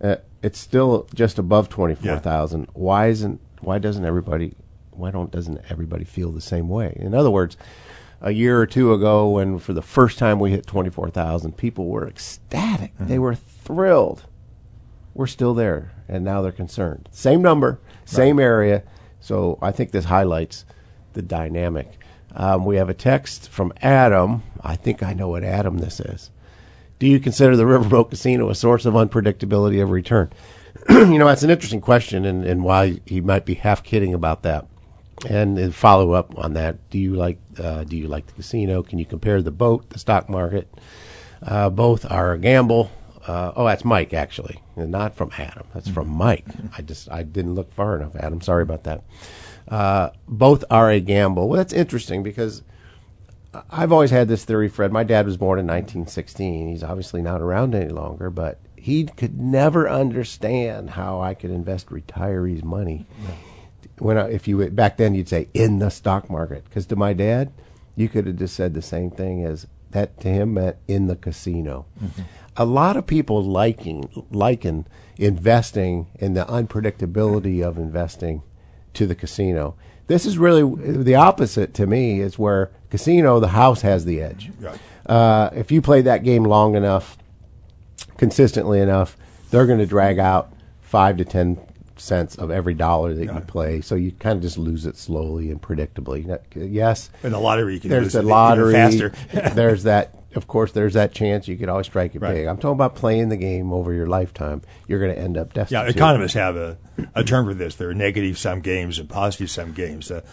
[0.00, 2.68] Uh, it's still just above twenty four thousand.
[2.72, 3.40] Why isn't?
[3.60, 4.54] Why doesn't everybody?
[4.90, 6.96] Why don't doesn't everybody feel the same way?
[6.96, 7.56] In other words."
[8.24, 12.06] A year or two ago, when for the first time we hit 24,000, people were
[12.06, 12.92] ecstatic.
[13.00, 14.26] They were thrilled.
[15.12, 17.08] We're still there, and now they're concerned.
[17.10, 18.84] Same number, same area.
[19.22, 20.66] So I think this highlights
[21.14, 21.98] the dynamic.
[22.34, 24.42] Um, we have a text from Adam.
[24.60, 26.30] I think I know what Adam this is.
[26.98, 30.30] Do you consider the Riverboat Casino a source of unpredictability of return?
[30.88, 34.42] you know, that's an interesting question, and, and why he might be half kidding about
[34.42, 34.66] that.
[35.28, 36.90] And then follow up on that.
[36.90, 38.82] Do you like uh, Do you like the casino?
[38.82, 40.72] Can you compare the boat, the stock market?
[41.40, 42.90] Uh, both are a gamble.
[43.26, 45.66] Uh, oh, that's Mike actually, not from Adam.
[45.74, 46.46] That's from Mike.
[46.76, 48.40] I just I didn't look far enough, Adam.
[48.40, 49.02] Sorry about that.
[49.68, 51.48] Uh, both are a gamble.
[51.48, 52.62] Well, that's interesting because
[53.70, 54.92] I've always had this theory, Fred.
[54.92, 56.68] My dad was born in 1916.
[56.68, 61.88] He's obviously not around any longer, but he could never understand how I could invest
[61.88, 63.06] retirees' money.
[63.98, 67.12] When I, if you back then you'd say in the stock market, because to my
[67.12, 67.52] dad,
[67.94, 71.16] you could have just said the same thing as that to him meant in the
[71.16, 71.86] casino.
[72.02, 72.22] Mm-hmm.
[72.56, 74.86] A lot of people liking liken
[75.16, 78.42] investing in the unpredictability of investing
[78.94, 79.74] to the casino.
[80.06, 80.62] This is really
[81.02, 82.20] the opposite to me.
[82.20, 84.50] Is where casino the house has the edge.
[84.60, 84.78] Right.
[85.06, 87.16] Uh, if you play that game long enough,
[88.18, 89.16] consistently enough,
[89.50, 91.58] they're going to drag out five to ten
[91.96, 93.80] cents of every dollar that you play.
[93.80, 96.40] So you kind of just lose it slowly and predictably.
[96.54, 99.12] Yes, in the lottery, you can there's the lottery faster.
[99.54, 100.14] there's that.
[100.34, 102.34] Of course, there's that chance you could always strike it right.
[102.34, 102.46] big.
[102.46, 104.62] I'm talking about playing the game over your lifetime.
[104.88, 105.84] You're going to end up destitute.
[105.84, 106.78] Yeah, economists have a,
[107.14, 107.76] a term for this.
[107.76, 110.08] There are negative sum games and positive sum games.
[110.08, 110.24] The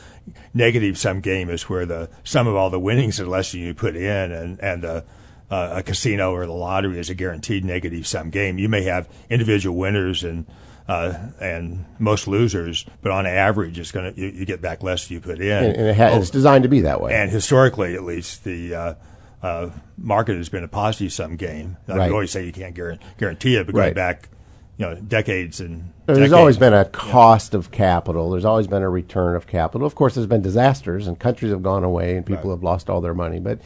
[0.53, 3.73] negative sum game is where the sum of all the winnings are less than you
[3.73, 5.01] put in, and and uh,
[5.49, 8.57] uh, a casino or the lottery is a guaranteed negative sum game.
[8.57, 10.45] You may have individual winners and
[10.89, 15.07] uh, and most losers, but on average, it's going to you, you, get back less
[15.07, 15.63] than you put in.
[15.63, 17.13] And, and it ha- oh, it's designed to be that way.
[17.13, 18.93] And historically, at least, the uh,
[19.41, 21.77] uh, market has been a positive sum game.
[21.87, 22.11] I right.
[22.11, 23.95] always say you can't guarantee it, but going right.
[23.95, 24.29] back,
[24.77, 27.59] you know, decades and there's decades, always been a cost yeah.
[27.59, 28.31] of capital.
[28.31, 29.87] There's always been a return of capital.
[29.87, 32.55] Of course, there's been disasters and countries have gone away and people right.
[32.55, 33.39] have lost all their money.
[33.39, 33.61] But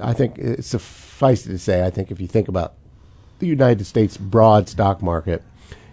[0.00, 2.74] I think it suffices to say, I think if you think about
[3.40, 5.42] the United States broad stock market,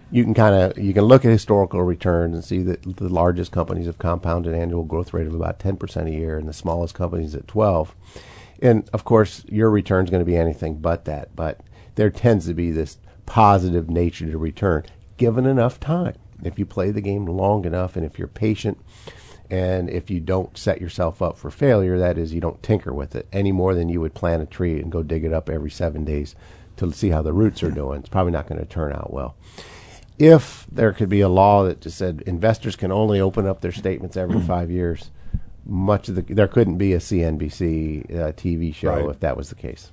[0.10, 3.52] you can kind of you can look at historical returns and see that the largest
[3.52, 7.36] companies have compounded annual growth rate of about 10% a year and the smallest companies
[7.36, 7.94] at 12
[8.62, 11.62] and of course your return is going to be anything but that but
[11.96, 14.84] there tends to be this positive nature to return
[15.17, 16.15] given enough time.
[16.43, 18.80] If you play the game long enough and if you're patient
[19.50, 23.15] and if you don't set yourself up for failure that is you don't tinker with
[23.15, 25.72] it any more than you would plant a tree and go dig it up every
[25.72, 26.36] 7 days
[26.76, 29.36] to see how the roots are doing it's probably not going to turn out well.
[30.20, 33.72] If there could be a law that just said investors can only open up their
[33.72, 35.12] statements every five years,
[35.68, 39.10] much of the there couldn't be a CNBC uh, TV show right.
[39.10, 39.92] if that was the case.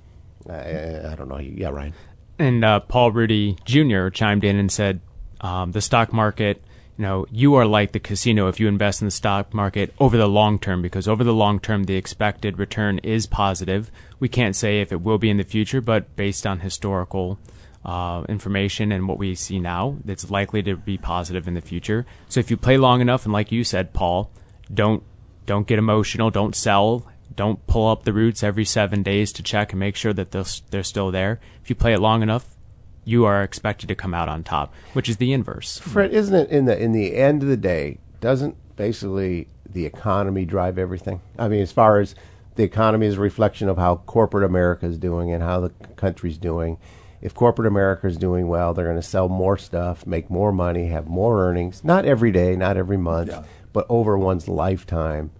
[0.48, 1.38] I, I, don't know.
[1.38, 1.94] Yeah, Ryan.
[2.38, 4.10] And uh, Paul Ruedi Jr.
[4.10, 5.00] chimed in and said,
[5.40, 6.62] um, "The stock market."
[6.96, 10.16] You know, you are like the casino if you invest in the stock market over
[10.16, 13.90] the long term, because over the long term, the expected return is positive.
[14.20, 17.40] We can't say if it will be in the future, but based on historical
[17.84, 22.06] uh, information and what we see now, it's likely to be positive in the future.
[22.28, 24.30] So if you play long enough, and like you said, Paul,
[24.72, 25.02] don't
[25.46, 29.72] don't get emotional, don't sell, don't pull up the roots every seven days to check
[29.72, 31.40] and make sure that they're, they're still there.
[31.62, 32.56] If you play it long enough,
[33.04, 35.78] you are expected to come out on top, which is the inverse.
[35.78, 37.98] Fred, isn't it in the in the end of the day?
[38.20, 41.20] Doesn't basically the economy drive everything?
[41.38, 42.14] I mean, as far as
[42.54, 46.38] the economy is a reflection of how corporate America is doing and how the country's
[46.38, 46.78] doing
[47.24, 50.88] if corporate America is doing well, they're going to sell more stuff, make more money,
[50.88, 51.82] have more earnings.
[51.82, 53.44] Not every day, not every month, yeah.
[53.74, 55.32] But over one's lifetime.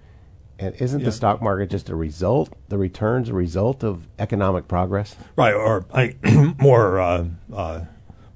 [0.58, 1.06] And isn't yeah.
[1.06, 2.52] the stock market just a result?
[2.68, 5.54] The returns a result of economic progress, right?
[5.54, 6.16] Or I,
[6.58, 7.84] more uh, uh,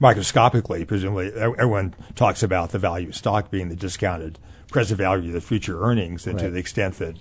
[0.00, 5.34] microscopically, presumably, everyone talks about the value of stock being the discounted present value of
[5.34, 6.46] the future earnings, and right.
[6.46, 7.16] to the extent that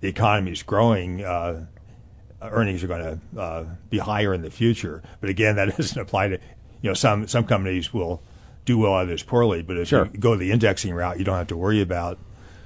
[0.00, 1.66] the economy is growing, uh,
[2.42, 5.02] earnings are going to uh, be higher in the future.
[5.20, 6.38] But again, that doesn't apply to
[6.82, 8.22] you know some some companies will
[8.70, 9.62] do well, others poorly.
[9.62, 10.08] But if sure.
[10.12, 12.18] you go the indexing route, you don't have to worry about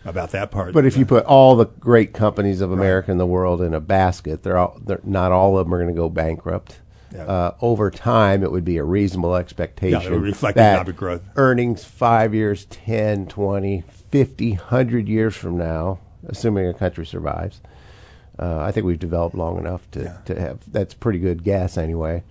[0.04, 0.74] about that part.
[0.74, 3.12] But if you put all the great companies of America right.
[3.12, 5.94] in the world in a basket, they're all they're, not all of them are going
[5.94, 6.80] to go bankrupt.
[7.12, 7.26] Yeah.
[7.26, 11.22] Uh, over time, it would be a reasonable expectation yeah, that growth.
[11.36, 17.60] Earnings five years, 10, 20, 50, 100 years from now, assuming a country survives,
[18.36, 20.16] uh, I think we've developed long enough to, yeah.
[20.24, 22.24] to have that's pretty good guess anyway.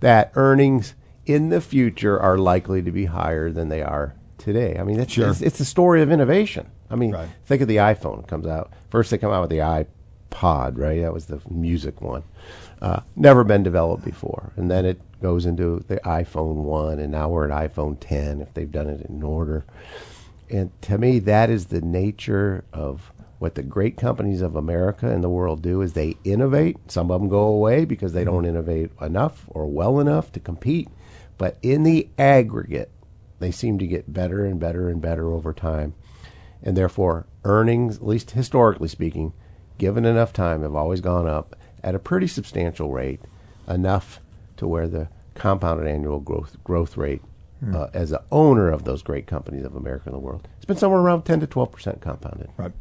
[0.00, 0.94] That earnings
[1.32, 4.76] in the future are likely to be higher than they are today.
[4.78, 5.30] I mean, it's, sure.
[5.30, 6.70] it's, it's the story of innovation.
[6.90, 7.28] I mean, right.
[7.44, 8.72] think of the iPhone comes out.
[8.88, 11.00] First, they come out with the iPod, right?
[11.02, 12.24] That was the music one.
[12.82, 14.52] Uh, never been developed before.
[14.56, 18.54] And then it goes into the iPhone 1, and now we're at iPhone 10 if
[18.54, 19.64] they've done it in order.
[20.48, 25.24] And to me, that is the nature of what the great companies of America and
[25.24, 26.76] the world do is they innovate.
[26.88, 30.88] Some of them go away because they don't innovate enough or well enough to compete.
[31.40, 32.90] But in the aggregate,
[33.38, 35.94] they seem to get better and better and better over time.
[36.62, 39.32] and therefore earnings, at least historically speaking,
[39.78, 43.22] given enough time, have always gone up at a pretty substantial rate,
[43.66, 44.20] enough
[44.58, 47.22] to where the compounded annual growth growth rate
[47.60, 47.74] Hmm.
[47.76, 50.76] uh, as an owner of those great companies of America and the world, it's been
[50.76, 52.50] somewhere around ten to twelve percent compounded.
[52.58, 52.72] Right.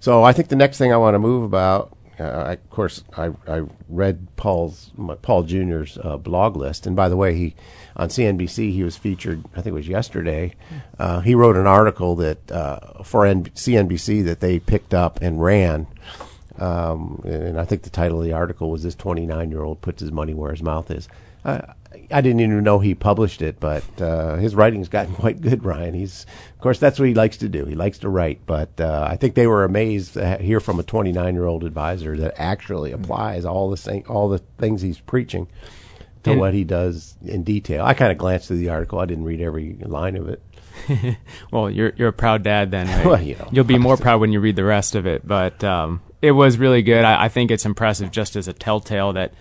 [0.00, 3.04] So I think the next thing I want to move about, uh, I, of course,
[3.16, 4.90] I, I read Paul's
[5.22, 7.54] Paul Jr.'s uh, blog list, and by the way, he
[7.96, 9.44] on CNBC he was featured.
[9.52, 10.54] I think it was yesterday.
[10.98, 15.42] Uh, he wrote an article that uh, for N- CNBC that they picked up and
[15.42, 15.86] ran.
[16.58, 20.00] Um, and I think the title of the article was "This 29 year old puts
[20.00, 21.08] his money where his mouth is."
[22.10, 25.94] I didn't even know he published it, but uh, his writing's gotten quite good, Ryan.
[25.94, 27.64] He's, of course, that's what he likes to do.
[27.64, 30.82] He likes to write, but uh, I think they were amazed to hear from a
[30.82, 35.48] 29 year old advisor that actually applies all the same, all the things he's preaching
[36.24, 37.84] to And- what he does in detail.
[37.84, 38.98] I kind of glanced through the article.
[38.98, 40.42] I didn't read every line of it.
[41.52, 42.86] Well, you're you're a proud dad then.
[42.86, 43.06] Right?
[43.06, 45.26] Well, you know, You'll be more proud when you read the rest of it.
[45.26, 47.04] But um, it was really good.
[47.04, 49.34] I, I think it's impressive just as a telltale that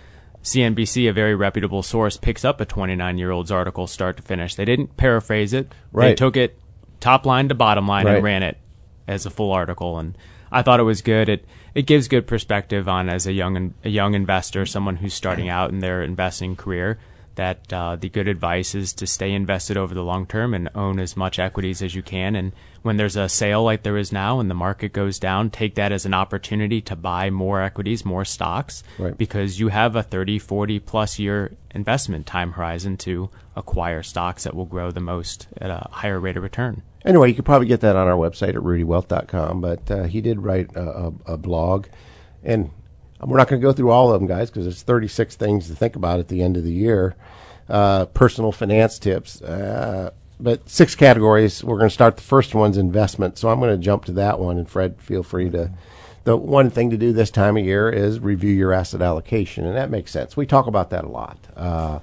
[0.44, 4.56] CNBC, a very reputable source, picks up a 29 year old's article start to finish.
[4.56, 5.72] They didn't paraphrase it.
[6.10, 6.58] They took it
[7.00, 8.16] top line to bottom line Right.
[8.16, 8.58] and ran it
[9.08, 10.00] as a full article.
[10.00, 10.18] And
[10.52, 11.30] I thought it was good.
[11.30, 15.48] It it gives good perspective on as a young a young investor, someone who's starting
[15.48, 16.98] out in their investing career.
[17.36, 21.00] That uh, the good advice is to stay invested over the long term and own
[21.00, 22.36] as much equities as you can.
[22.36, 25.76] And when there's a sale like there is now and the market goes down, take
[25.76, 29.18] that as an opportunity to buy more equities, more stocks, Right.
[29.18, 34.56] because you have a 30, 40 plus year investment time horizon to acquire stocks that
[34.56, 36.82] will grow the most at a higher rate of return.
[37.06, 39.62] Anyway, you could probably get that on our website at ruediwealth.com.
[39.62, 41.88] But uh, he did write a, a, a blog,
[42.44, 42.72] and
[43.26, 45.76] we're not going to go through all of them, guys, because there's 36 things to
[45.76, 47.16] think about at the end of the year.
[47.70, 51.64] Uh, personal finance tips, uh, but six categories.
[51.64, 52.18] We're going to start.
[52.18, 54.58] The first one's investment, so I'm going to jump to that one.
[54.58, 55.72] And Fred, feel free to.
[56.24, 59.76] The one thing to do this time of year is review your asset allocation, and
[59.76, 60.38] that makes sense.
[60.38, 61.38] We talk about that a lot.
[61.56, 62.00] Uh,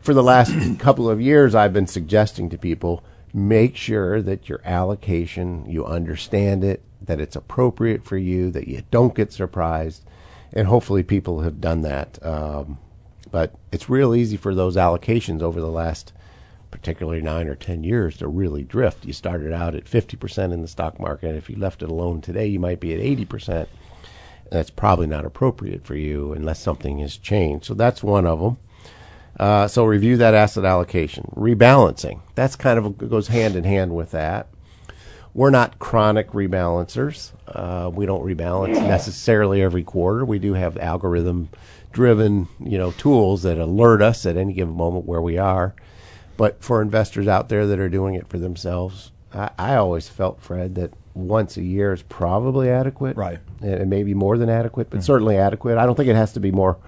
[0.00, 4.60] for the last couple of years, I've been suggesting to people make sure that your
[4.64, 10.04] allocation, you understand it, that it's appropriate for you, that you don't get surprised.
[10.52, 12.24] And hopefully, people have done that.
[12.24, 12.78] Um,
[13.30, 16.12] but it's real easy for those allocations over the last,
[16.70, 19.04] particularly nine or 10 years, to really drift.
[19.04, 21.28] You started out at 50% in the stock market.
[21.28, 23.68] And if you left it alone today, you might be at 80%
[24.50, 27.64] that's probably not appropriate for you unless something has changed.
[27.64, 28.58] So that's one of them.
[29.38, 31.32] Uh, so review that asset allocation.
[31.34, 32.20] Rebalancing.
[32.34, 34.48] That's kind of goes hand in hand with that.
[35.32, 37.32] We're not chronic rebalancers.
[37.46, 40.24] Uh, we don't rebalance necessarily every quarter.
[40.24, 41.50] We do have algorithm
[41.92, 45.74] driven, you know, tools that alert us at any given moment where we are.
[46.36, 50.40] But for investors out there that are doing it for themselves, I, I always felt,
[50.40, 53.16] Fred, that once a year is probably adequate.
[53.16, 53.38] Right.
[53.60, 55.78] And maybe more than adequate, but certainly adequate.
[55.78, 56.78] I don't think it has to be more,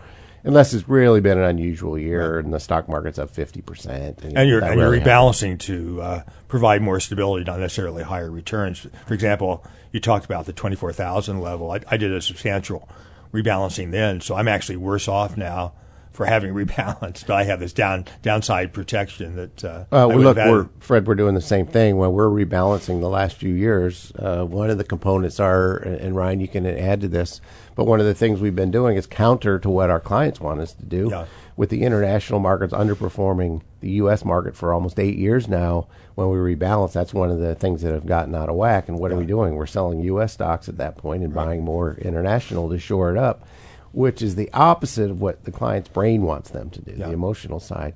[0.44, 4.24] unless it's really been an unusual year and the stock market's up 50%.
[4.24, 8.86] and you're that and you're rebalancing to uh, provide more stability, not necessarily higher returns.
[9.06, 11.70] For example, you talked about the twenty four thousand level.
[11.70, 12.88] I, I did a substantial
[13.32, 15.72] rebalancing then, so I'm actually worse off now
[16.12, 17.26] for having rebalanced.
[17.26, 19.64] But I have this down downside protection that.
[19.64, 21.96] Uh, Uh, well, look, we're, Fred, we're doing the same thing.
[21.96, 26.40] When we're rebalancing the last few years, uh, one of the components are, and Ryan,
[26.40, 27.40] you can add to this,
[27.74, 30.60] but one of the things we've been doing is counter to what our clients want
[30.60, 31.08] us to do.
[31.10, 31.26] Yeah.
[31.54, 34.24] With the international markets underperforming the U.S.
[34.24, 37.92] market for almost eight years now, when we rebalance, that's one of the things that
[37.92, 38.88] have gotten out of whack.
[38.88, 39.54] And what are we doing?
[39.54, 40.32] We're selling U.S.
[40.32, 43.46] stocks at that point and buying more international to shore it up,
[43.92, 47.06] which is the opposite of what the client's brain wants them to do, Yeah.
[47.08, 47.94] the emotional side.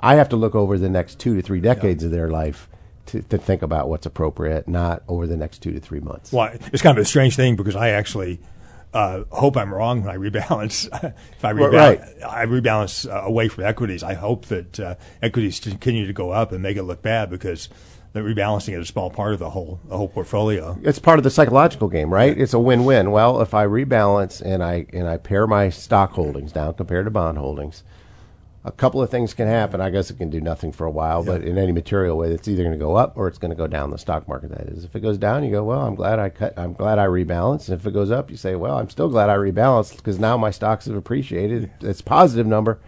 [0.00, 2.68] I have to look over the next two to three decades of their life
[3.06, 6.32] to, to think about what's appropriate, not over the next two to three months.
[6.32, 8.40] Well, it's kind of a strange thing because I actually
[8.92, 10.86] uh, hope I'm wrong when I rebalance.
[11.36, 12.00] if I rebalance, right.
[12.28, 14.02] I rebalance uh, away from equities.
[14.02, 17.68] I hope that uh, equities continue to go up and make it look bad because
[18.16, 20.78] the rebalancing is a small part of the whole the whole portfolio.
[20.82, 22.36] it's part of the psychological game, right?
[22.36, 23.10] It's a win-win.
[23.10, 27.10] Well, if I rebalance and I and I pare my stock holdings down compared to
[27.10, 27.82] bond holdings,
[28.64, 29.80] a couple of things can happen.
[29.80, 32.48] I guess it can do nothing for a while, but in any material way, it's
[32.48, 33.90] either going to go up or it's going to go down.
[33.90, 34.84] The stock market, that is.
[34.84, 36.58] If it goes down, you go, well, I'm glad I cut.
[36.58, 37.68] I'm glad I rebalanced.
[37.68, 40.36] And if it goes up, you say, well, I'm still glad I rebalanced because now
[40.36, 41.70] my stocks have appreciated.
[41.80, 42.80] It's a positive number.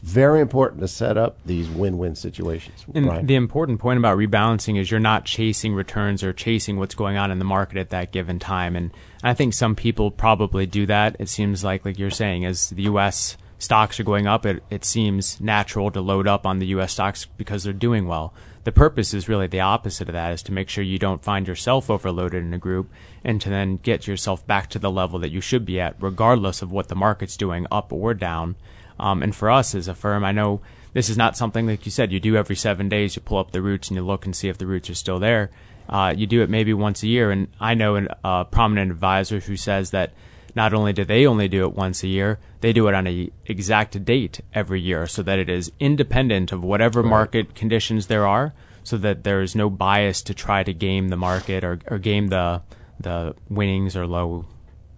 [0.00, 2.84] It's very important to set up these win-win situations.
[2.94, 3.26] And Ryan?
[3.26, 7.32] the important point about rebalancing is you're not chasing returns or chasing what's going on
[7.32, 8.76] in the market at that given time.
[8.76, 8.92] And
[9.24, 11.16] I think some people probably do that.
[11.18, 13.36] It seems like, like you're saying, as the U.S.
[13.58, 16.92] stocks are going up, it, it seems natural to load up on the U.S.
[16.92, 18.32] stocks because they're doing well.
[18.62, 21.48] the purpose is really the opposite of that is to make sure you don't find
[21.48, 22.88] yourself overloaded in a group
[23.24, 26.62] and to then get yourself back to the level that you should be at regardless
[26.62, 28.54] of what the market's doing up or down
[28.98, 30.60] um, and for us as a firm i know
[30.92, 33.52] this is not something like you said you do every seven days you pull up
[33.52, 35.50] the roots and you look and see if the roots are still there
[35.88, 39.40] uh, you do it maybe once a year and i know a uh, prominent advisor
[39.40, 40.12] who says that
[40.58, 43.30] not only do they only do it once a year, they do it on a
[43.46, 47.08] exact date every year so that it is independent of whatever right.
[47.08, 51.16] market conditions there are so that there is no bias to try to game the
[51.16, 52.60] market or, or game the
[52.98, 54.44] the winnings or low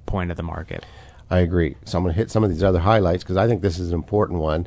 [0.07, 0.84] point of the market.
[1.30, 1.76] I agree.
[1.84, 3.88] So I'm going to hit some of these other highlights because I think this is
[3.90, 4.66] an important one.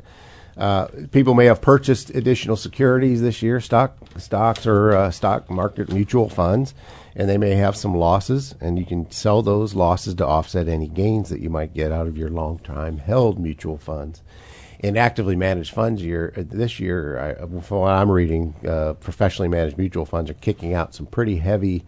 [0.56, 5.92] Uh, people may have purchased additional securities this year, stock stocks or uh, stock market
[5.92, 6.74] mutual funds,
[7.16, 10.86] and they may have some losses, and you can sell those losses to offset any
[10.86, 14.22] gains that you might get out of your long time held mutual funds.
[14.78, 19.48] In actively managed funds year uh, this year, I, from what I'm reading, uh, professionally
[19.48, 21.84] managed mutual funds are kicking out some pretty heavy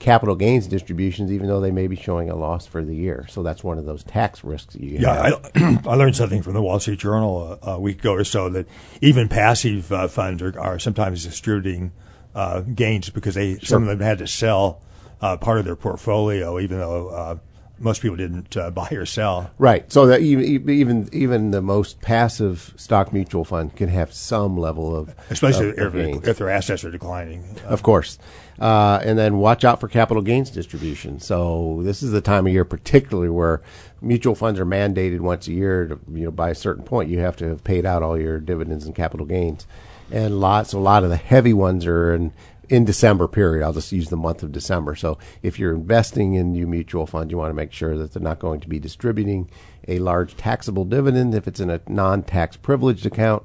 [0.00, 3.26] capital gains distributions, even though they may be showing a loss for the year.
[3.28, 5.50] So that's one of those tax risks you yeah, have.
[5.54, 8.48] I, I learned something from the Wall Street Journal a, a week ago or so
[8.48, 8.66] that
[9.00, 11.92] even passive uh, funds are, are, sometimes distributing
[12.34, 13.66] uh, gains because they sure.
[13.66, 14.80] some of them had to sell
[15.20, 17.36] uh, part of their portfolio, even though uh,
[17.80, 19.50] most people didn't uh, buy or sell.
[19.58, 19.90] Right.
[19.90, 24.94] So that even even even the most passive stock mutual fund can have some level
[24.94, 27.56] of especially of, if, of if, their assets are declining.
[27.64, 28.18] Of course.
[28.58, 31.18] Uh, and then watch out for capital gains distribution.
[31.18, 33.62] So this is the time of year, particularly where
[34.02, 35.86] mutual funds are mandated once a year.
[35.86, 38.38] To, you know, by a certain point, you have to have paid out all your
[38.38, 39.66] dividends and capital gains,
[40.10, 42.32] and lots a lot of the heavy ones are in
[42.70, 43.64] in December period.
[43.64, 44.94] I'll just use the month of December.
[44.94, 48.22] So if you're investing in new mutual fund, you want to make sure that they're
[48.22, 49.50] not going to be distributing
[49.88, 51.34] a large taxable dividend.
[51.34, 53.44] If it's in a non-tax privileged account,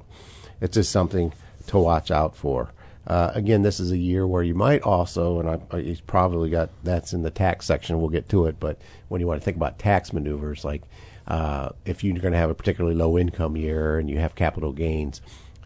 [0.60, 1.32] it's just something
[1.66, 2.70] to watch out for.
[3.04, 6.70] Uh, again, this is a year where you might also, and I, I, probably got
[6.82, 7.98] that's in the tax section.
[8.00, 10.82] We'll get to it, but when you want to think about tax maneuvers, like
[11.28, 14.72] uh, if you're going to have a particularly low income year and you have capital
[14.72, 15.20] gains,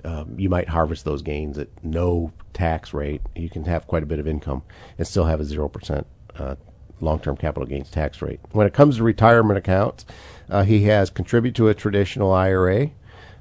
[0.05, 3.23] um, you might harvest those gains at no tax rate.
[3.35, 4.63] You can have quite a bit of income
[4.99, 6.57] and still have a zero percent uh,
[7.01, 8.41] long-term capital gains tax rate.
[8.53, 10.05] When it comes to retirement accounts,
[10.49, 12.91] uh, he has contribute to a traditional IRA.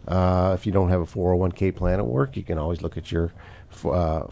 [0.08, 3.12] Uh, if you don't have a 401k plan at work, you can always look at
[3.12, 3.32] your
[3.86, 4.24] uh,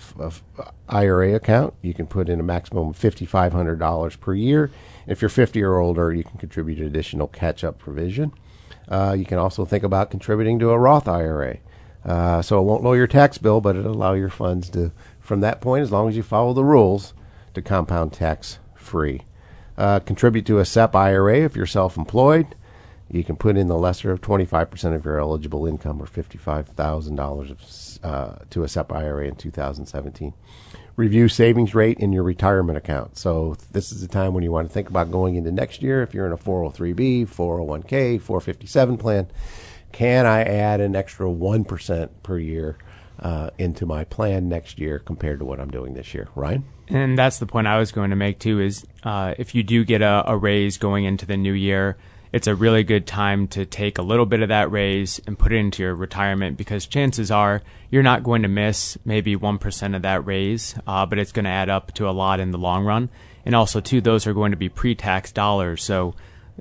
[0.90, 1.74] IRA account.
[1.82, 4.72] You can put in a maximum of $5,500 per year.
[5.06, 8.34] If you're 50 or older, you can contribute an additional catch-up provision.
[8.88, 11.58] Uh, you can also think about contributing to a Roth IRA.
[12.06, 15.42] Uh, so it won't lower your tax bill, but it'll allow your funds to, from
[15.42, 17.14] that point, as long as you follow the rules,
[17.54, 19.22] to compound tax free.
[19.78, 22.56] Uh, contribute to a SEP IRA if you're self employed.
[23.10, 28.36] You can put in the lesser of 25% of your eligible income or $55,000 uh,
[28.50, 30.34] to a SEP IRA in 2017.
[30.98, 33.18] Review savings rate in your retirement account.
[33.18, 36.02] So this is the time when you want to think about going into next year.
[36.02, 39.28] If you're in a 403b, 401k, 457 plan,
[39.98, 42.78] can I add an extra 1% per year
[43.20, 46.28] uh, into my plan next year compared to what I'm doing this year?
[46.36, 46.66] Ryan?
[46.88, 49.84] And that's the point I was going to make too is uh, if you do
[49.84, 51.98] get a, a raise going into the new year,
[52.32, 55.52] it's a really good time to take a little bit of that raise and put
[55.52, 60.04] it into your retirement because chances are you're not going to miss maybe 1% of
[60.04, 62.86] that raise, uh, but it's going to add up to a lot in the long
[62.86, 63.10] run.
[63.46, 65.84] And also, too, those are going to be pre tax dollars.
[65.84, 66.14] So,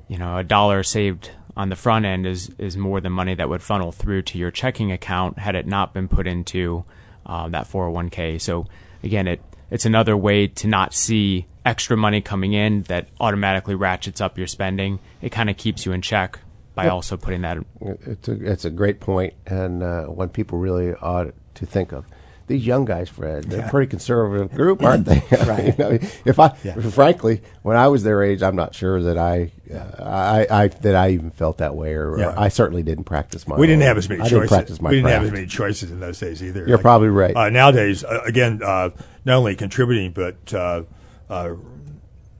[0.07, 3.49] you know, a dollar saved on the front end is is more than money that
[3.49, 6.85] would funnel through to your checking account had it not been put into
[7.25, 8.39] uh, that 401k.
[8.39, 8.67] So
[9.03, 9.41] again, it
[9.71, 14.47] it's another way to not see extra money coming in that automatically ratchets up your
[14.47, 14.99] spending.
[15.21, 16.39] It kind of keeps you in check
[16.75, 16.93] by yep.
[16.93, 17.57] also putting that.
[17.81, 22.05] It's a it's a great point and uh, one people really ought to think of
[22.47, 23.67] these young guys, Fred, they're yeah.
[23.67, 25.21] a pretty conservative group, aren't they?
[25.45, 25.65] right.
[25.65, 26.79] you know, if I, yeah.
[26.79, 30.03] frankly, when I was their age, I'm not sure that I, uh,
[30.49, 32.27] I, I, that I even felt that way, or, yeah.
[32.27, 33.57] or I certainly didn't practice my.
[33.57, 34.49] We didn't have as many I choices.
[34.49, 35.15] Didn't we didn't craft.
[35.15, 36.61] have as many choices in those days either.
[36.61, 37.35] You're like, probably right.
[37.35, 38.91] Uh, nowadays, uh, again, uh,
[39.25, 40.83] not only contributing but uh,
[41.29, 41.53] uh,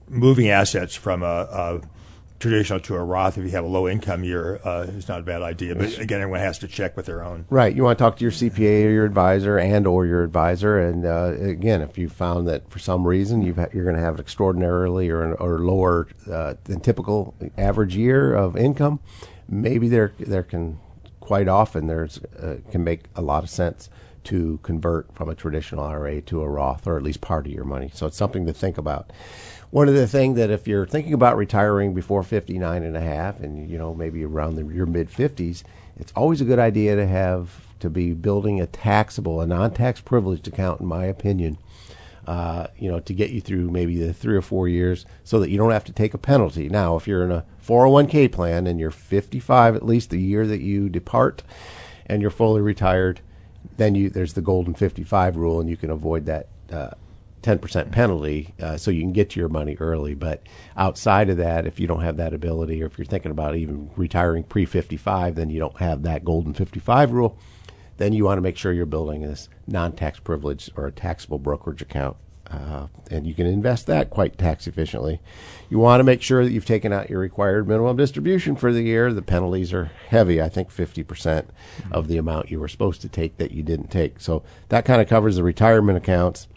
[0.08, 1.80] moving assets from a, a
[2.38, 5.22] traditional to a Roth if you have a low income year uh, is not a
[5.22, 5.74] bad idea.
[5.74, 7.46] But again, everyone has to check with their own.
[7.50, 7.74] Right.
[7.74, 10.78] You want to talk to your CPA or your advisor and or your advisor.
[10.78, 14.14] And uh, again, if you found that for some reason you are going to have
[14.14, 19.00] an extraordinarily or, or lower uh, than typical average year of income,
[19.48, 20.78] maybe there there can
[21.20, 23.90] quite often there's uh, can make a lot of sense
[24.24, 27.64] to convert from a traditional IRA to a Roth or at least part of your
[27.64, 27.90] money.
[27.94, 29.10] So it's something to think about
[29.70, 33.40] one of the things that if you're thinking about retiring before 59 and a half
[33.40, 35.62] and you know maybe around the, your mid 50s
[35.98, 40.48] it's always a good idea to have to be building a taxable, a non-tax privileged
[40.48, 41.58] account, in my opinion.
[42.26, 45.48] Uh, you know, to get you through maybe the three or four years, so that
[45.48, 46.68] you don't have to take a penalty.
[46.68, 50.60] Now, if you're in a 401k plan and you're 55 at least the year that
[50.60, 51.42] you depart,
[52.04, 53.22] and you're fully retired,
[53.78, 56.48] then you there's the golden 55 rule, and you can avoid that.
[56.70, 56.90] Uh,
[57.48, 60.14] 10% penalty uh, so you can get to your money early.
[60.14, 60.42] But
[60.76, 63.90] outside of that, if you don't have that ability or if you're thinking about even
[63.96, 67.38] retiring pre 55, then you don't have that golden 55 rule.
[67.96, 71.38] Then you want to make sure you're building this non tax privilege or a taxable
[71.38, 72.16] brokerage account.
[72.50, 75.20] Uh, and you can invest that quite tax efficiently.
[75.68, 78.82] You want to make sure that you've taken out your required minimum distribution for the
[78.82, 79.12] year.
[79.12, 81.46] The penalties are heavy, I think 50%
[81.90, 84.20] of the amount you were supposed to take that you didn't take.
[84.20, 86.48] So that kind of covers the retirement accounts.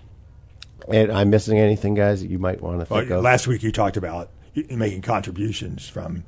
[0.89, 3.23] And I'm missing anything, guys, that you might want to think Well, of?
[3.23, 4.29] last week you talked about
[4.69, 6.23] making contributions from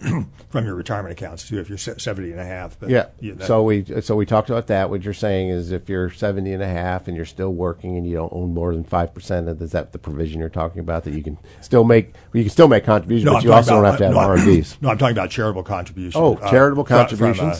[0.48, 2.78] from your retirement accounts too if you're se- 70 and a half.
[2.78, 3.06] But yeah.
[3.18, 4.90] you- so we so we talked about that.
[4.90, 8.06] What you're saying is if you're 70 and a half and you're still working and
[8.06, 11.14] you don't own more than 5% of is that the provision you're talking about that
[11.14, 13.84] you can still make you can still make contributions No, but I'm you also don't
[13.84, 14.80] have to have no, RMDs.
[14.80, 16.14] No, I'm talking about charitable contributions.
[16.16, 17.56] Oh, uh, charitable fro- from, uh,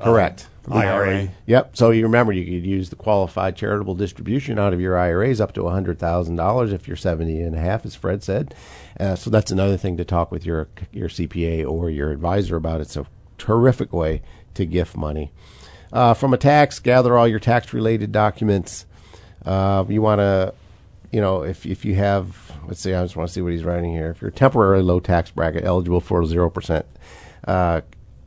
[0.00, 0.48] Correct.
[0.70, 1.28] IRA.
[1.46, 1.76] Yep.
[1.76, 5.52] So you remember you could use the qualified charitable distribution out of your IRAs up
[5.54, 8.54] to $100,000 if you're 70 and a half, as Fred said.
[8.98, 12.80] Uh, so that's another thing to talk with your your CPA or your advisor about.
[12.80, 13.06] It's a
[13.38, 14.22] terrific way
[14.54, 15.30] to gift money.
[15.92, 18.86] Uh, from a tax, gather all your tax related documents.
[19.44, 20.52] Uh, you want to,
[21.12, 23.62] you know, if, if you have, let's see, I just want to see what he's
[23.62, 24.10] writing here.
[24.10, 26.84] If you're temporarily low tax bracket eligible for 0%,
[27.46, 27.80] uh,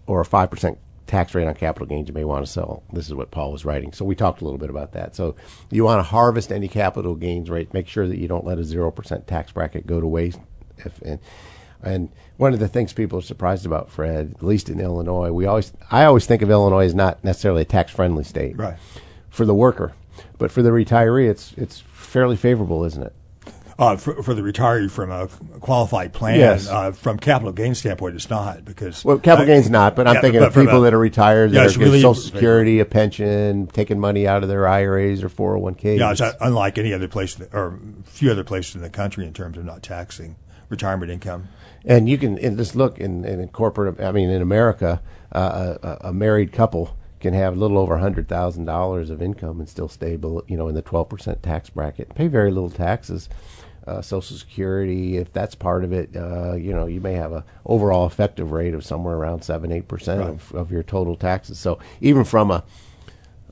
[0.07, 0.77] or a 5%
[1.09, 2.83] tax rate on capital gains you may want to sell.
[2.93, 3.91] This is what Paul was writing.
[3.91, 5.15] So we talked a little bit about that.
[5.15, 5.35] So
[5.71, 7.73] you want to harvest any capital gains rate.
[7.73, 10.39] Make sure that you don't let a 0% tax bracket go to waste.
[10.77, 11.19] If, and,
[11.83, 15.45] and one of the things people are surprised about, Fred, at least in Illinois, we
[15.45, 18.77] always, I always think of Illinois as not necessarily a tax friendly state Right.
[19.29, 19.93] for the worker,
[20.37, 23.13] but for the retiree, it's, it's fairly favorable, isn't it?
[23.79, 25.25] Uh, for, for the retiree from a
[25.61, 26.67] qualified plan, Yes.
[26.67, 30.15] uh, from capital gains standpoint, it's not because Well, capital uh, gains not, but I'm
[30.15, 32.81] yeah, thinking but of people a- that are retired, Yeah, that are really- Social Security,
[32.81, 35.97] a pension, taking money out of their IRAs or 401ks.
[35.97, 39.31] Yeah, it's uh, unlike any other place, or few other places in the country in
[39.33, 40.35] terms of not taxing
[40.67, 41.47] retirement income.
[41.85, 44.01] And you can and just look in, in corporate.
[44.01, 45.01] I mean, in America,
[45.31, 49.59] uh, a, a married couple can have a little over hundred thousand dollars of income
[49.61, 52.13] and still stay, below, you know, in the twelve percent tax bracket.
[52.15, 53.29] Pay very little taxes.
[53.89, 57.43] Uh, Social Security, if that's part of it, uh, you know, you may have a
[57.65, 61.57] overall effective rate of somewhere around seven, eight percent of, of your total taxes.
[61.57, 62.63] So even from a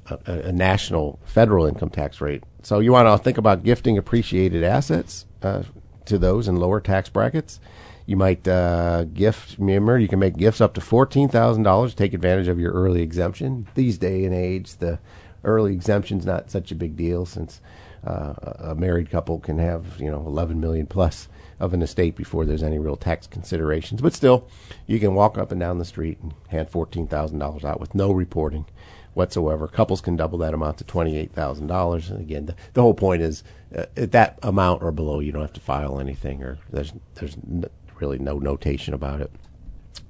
[0.09, 2.43] a, a national federal income tax rate.
[2.63, 5.63] So you want to think about gifting appreciated assets uh,
[6.05, 7.59] to those in lower tax brackets.
[8.05, 9.57] You might uh, gift.
[9.59, 11.93] Remember, you can make gifts up to fourteen thousand dollars.
[11.93, 13.67] Take advantage of your early exemption.
[13.75, 14.99] These day and age, the
[15.43, 17.61] early exemption's not such a big deal since
[18.07, 21.27] uh, a married couple can have you know eleven million plus
[21.59, 24.01] of an estate before there's any real tax considerations.
[24.01, 24.47] But still,
[24.85, 27.95] you can walk up and down the street and hand fourteen thousand dollars out with
[27.95, 28.65] no reporting
[29.13, 29.67] whatsoever.
[29.67, 32.09] Couples can double that amount to twenty-eight thousand dollars.
[32.11, 33.43] And again, the, the whole point is
[33.75, 37.35] uh, at that amount or below, you don't have to file anything, or there's there's
[37.35, 37.65] n-
[37.99, 39.31] really no notation about it.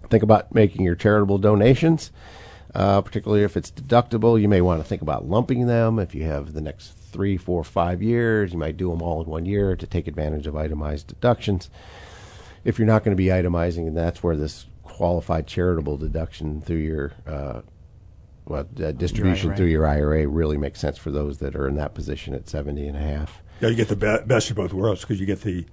[0.09, 2.11] Think about making your charitable donations,
[2.75, 4.39] uh, particularly if it's deductible.
[4.39, 5.99] You may want to think about lumping them.
[5.99, 9.29] If you have the next three, four, five years, you might do them all in
[9.29, 11.69] one year to take advantage of itemized deductions
[12.63, 16.77] if you're not going to be itemizing, and that's where this qualified charitable deduction through
[16.77, 17.61] your uh,
[18.45, 19.57] well, uh, distribution IRA.
[19.57, 22.87] through your IRA really makes sense for those that are in that position at 70
[22.87, 23.41] and a half.
[23.61, 25.65] Yeah, you get the be- best of both worlds because you get the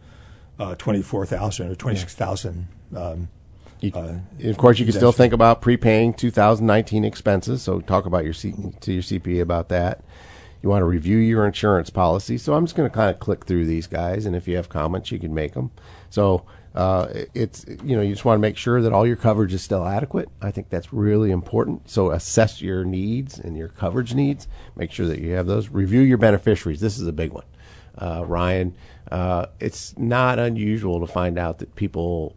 [0.59, 2.69] uh, twenty-four thousand or twenty-six thousand.
[2.97, 3.29] Um,
[3.81, 7.61] You, Uh, of course, you can still think about prepaying 2019 expenses.
[7.63, 10.03] So talk about your C, to your CPA about that.
[10.65, 12.39] You want to review your insurance policy.
[12.39, 14.71] So I'm just going to kind of click through these guys, and if you have
[14.71, 15.71] comments, you can make them.
[16.09, 19.53] So uh, it's you know you just want to make sure that all your coverage
[19.53, 20.31] is still adequate.
[20.41, 21.91] I think that's really important.
[21.91, 24.49] So assess your needs and your coverage needs.
[24.75, 25.69] Make sure that you have those.
[25.69, 26.81] Review your beneficiaries.
[26.81, 27.45] This is a big one,
[27.99, 28.75] uh, Ryan.
[29.13, 32.37] Uh, it's not unusual to find out that people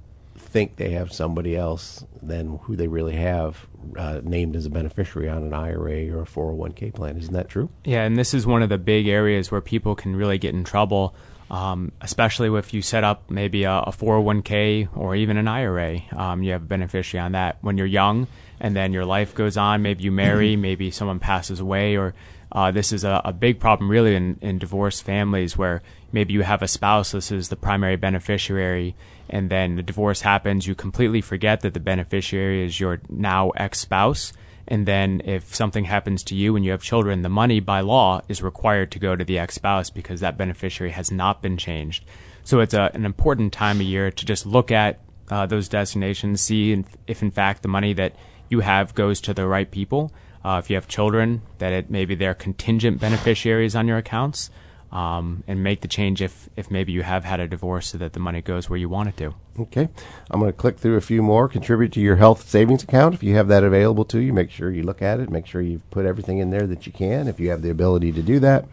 [0.58, 5.30] think they have somebody else than who they really have uh, named as a beneficiary
[5.30, 7.16] on an IRA or a 401k plan.
[7.16, 7.70] Isn't that true?
[7.86, 10.64] Yeah, and this is one of the big areas where people can really get in
[10.64, 11.14] trouble,
[11.52, 16.02] um, especially if you set up maybe a, a 401k or even an IRA.
[16.12, 18.26] Um, you have a beneficiary on that when you're young,
[18.60, 19.84] and then your life goes on.
[19.84, 22.16] Maybe you marry, maybe someone passes away, or
[22.50, 25.82] Uh, this is a, a, big problem, really, in, in divorced families where
[26.14, 28.96] maybe you have a spouse, this is the primary beneficiary,
[29.30, 30.68] and then the divorce happens.
[30.68, 34.34] You completely forget that the beneficiary is your now ex spouse.
[34.68, 38.22] And then if something happens to you and you have children, the money by law
[38.28, 42.04] is required to go to the ex spouse because that beneficiary has not been changed.
[42.44, 45.00] So it's a, an important time of year to just look at
[45.30, 48.16] uh, those designations, see if in fact the money that
[48.50, 50.12] you have goes to the right people.
[50.44, 54.50] Uh, if you have children, that it maybe they're contingent beneficiaries on your accounts,
[54.92, 58.14] um, and make the change if if maybe you have had a divorce so that
[58.14, 59.34] the money goes where you want it to.
[59.60, 59.90] Okay,
[60.30, 61.48] I'm going to click through a few more.
[61.48, 64.32] Contribute to your health savings account if you have that available to you.
[64.32, 65.30] Make sure you look at it.
[65.30, 68.12] Make sure you put everything in there that you can if you have the ability
[68.14, 68.66] to do that.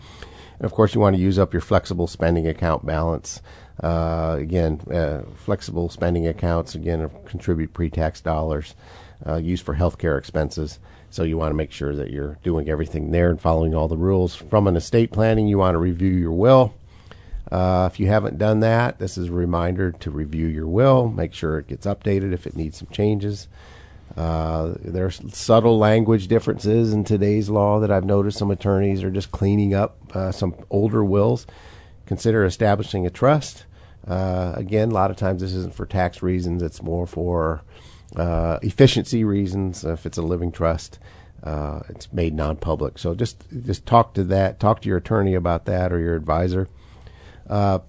[0.59, 3.41] And of course, you want to use up your flexible spending account balance.
[3.83, 8.77] Uh, again, uh, flexible spending accounts again contribute pre-tax dollars
[9.27, 10.79] uh, used for healthcare expenses.
[11.15, 13.97] So you want to make sure that you're doing everything there and following all the
[13.97, 14.35] rules.
[14.35, 16.75] From an estate planning, you want to review your will.
[17.53, 21.09] Uh, if you haven't done that, this is a reminder to review your will.
[21.09, 23.47] Make sure it gets updated if it needs some changes.
[24.17, 29.31] Uh, there's subtle language differences in today's law that I've noticed some attorneys are just
[29.31, 31.47] cleaning up uh, some older wills.
[32.07, 33.67] Consider establishing a trust.
[34.05, 37.63] Uh, again, a lot of times this isn't for tax reasons, it's more for
[38.17, 39.85] uh, efficiency reasons.
[39.85, 40.99] If it's a living trust,
[41.43, 42.99] uh, it's made non-public.
[42.99, 44.61] So just just talk to that.
[44.61, 46.69] Talk to your attorney about that or your advisor.
[47.49, 47.81] Uh,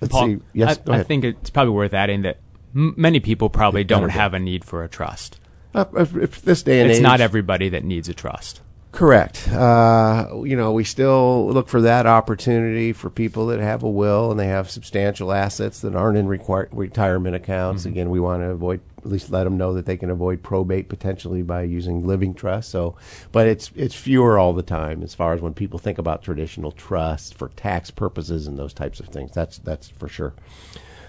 [0.00, 0.38] let's Paul, see.
[0.52, 2.38] Yes, I, I, think it's probably worth adding that
[2.74, 5.38] m- many people probably don't have a need for a trust.
[5.72, 8.60] Uh, this day and it's age, not everybody that needs a trust.
[8.92, 9.46] Correct.
[9.48, 14.32] Uh, you know, we still look for that opportunity for people that have a will
[14.32, 17.82] and they have substantial assets that aren't in require- retirement accounts.
[17.82, 17.92] Mm-hmm.
[17.92, 20.88] Again, we want to avoid at least let them know that they can avoid probate
[20.88, 22.70] potentially by using living trust.
[22.70, 22.96] So,
[23.32, 26.72] but it's it's fewer all the time as far as when people think about traditional
[26.72, 29.32] trusts for tax purposes and those types of things.
[29.32, 30.34] That's that's for sure.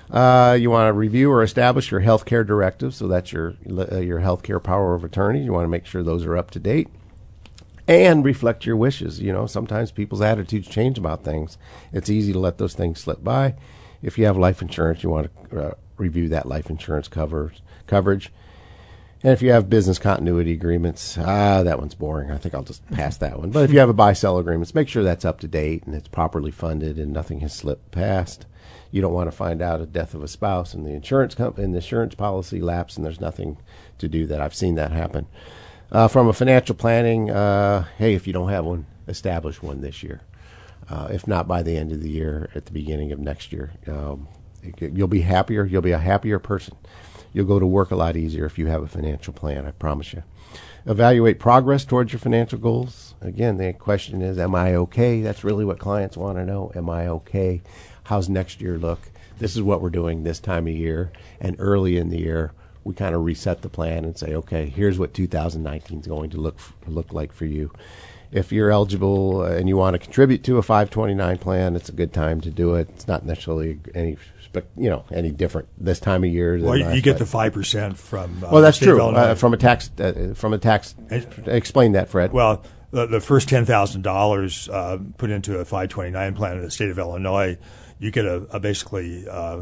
[0.10, 3.98] Uh, you want to review or establish your health care directives, so that's your uh,
[3.98, 5.44] your health care power of attorney.
[5.44, 6.89] You want to make sure those are up to date
[7.88, 9.20] and reflect your wishes.
[9.20, 11.58] You know, sometimes people's attitudes change about things.
[11.94, 13.56] It's easy to let those things slip by.
[14.02, 18.32] If you have life insurance, you want to uh, review that life insurance covers, coverage.
[19.24, 22.32] And if you have business continuity agreements, ah, that one's boring.
[22.32, 23.52] I think I'll just pass that one.
[23.52, 25.93] But if you have a buy sell agreements, make sure that's up to date and
[25.93, 28.47] it's properly funded and nothing has slipped past.
[28.89, 31.66] You don't want to find out a death of a spouse and the insurance company
[31.66, 33.58] and the insurance policy lapse and there's nothing
[33.99, 34.41] to do that.
[34.41, 35.28] I've seen that happen.
[35.91, 40.02] Uh, from a financial planning, uh, hey, if you don't have one, establish one this
[40.02, 40.22] year.
[40.89, 43.72] Uh, if not by the end of the year, at the beginning of next year,
[43.88, 44.28] um,
[44.80, 45.66] you'll be happier.
[45.66, 46.76] You'll be a happier person.
[47.34, 49.66] You'll go to work a lot easier if you have a financial plan.
[49.66, 50.24] I promise you.
[50.86, 53.14] Evaluate progress towards your financial goals.
[53.22, 55.22] Again, the question is, am I okay?
[55.22, 56.72] That's really what clients want to know.
[56.76, 57.62] Am I okay?
[58.05, 58.99] How's next year look?
[59.38, 62.51] This is what we're doing this time of year and early in the year
[62.84, 66.38] we kind of reset the plan and say, okay, here's what 2019 is going to
[66.38, 66.57] look
[66.88, 67.72] look like for you.
[68.32, 72.14] If you're eligible and you want to contribute to a 529 plan, it's a good
[72.14, 72.89] time to do it.
[72.89, 74.18] It's not necessarily any
[74.78, 76.58] you know any different this time of year.
[76.60, 78.43] well, you get the five percent from.
[78.43, 79.02] Uh, well, that's true.
[79.02, 80.95] Uh, from a tax, uh, from a tax.
[81.45, 82.32] explain that, Fred.
[82.32, 84.70] Well, the, the first ten thousand uh, dollars
[85.18, 87.58] put into a five twenty nine plan in the state of Illinois,
[87.99, 89.62] you get a, a basically uh,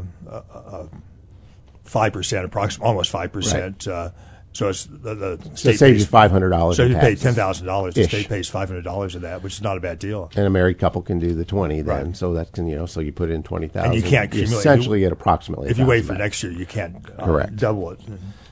[1.84, 3.86] five percent, approximately almost five percent.
[3.86, 4.12] Right.
[4.52, 6.76] So it's the, the state so pays five hundred dollars.
[6.76, 7.94] So you pay ten thousand dollars.
[7.94, 10.30] The state pays five hundred dollars of that, which is not a bad deal.
[10.34, 12.06] And a married couple can do the twenty then.
[12.06, 12.16] Right.
[12.16, 13.92] So that can you know so you put in twenty thousand.
[13.92, 15.70] And you can't you essentially get approximately.
[15.70, 16.18] If you wait for back.
[16.18, 18.00] next year, you can't uh, correct double it.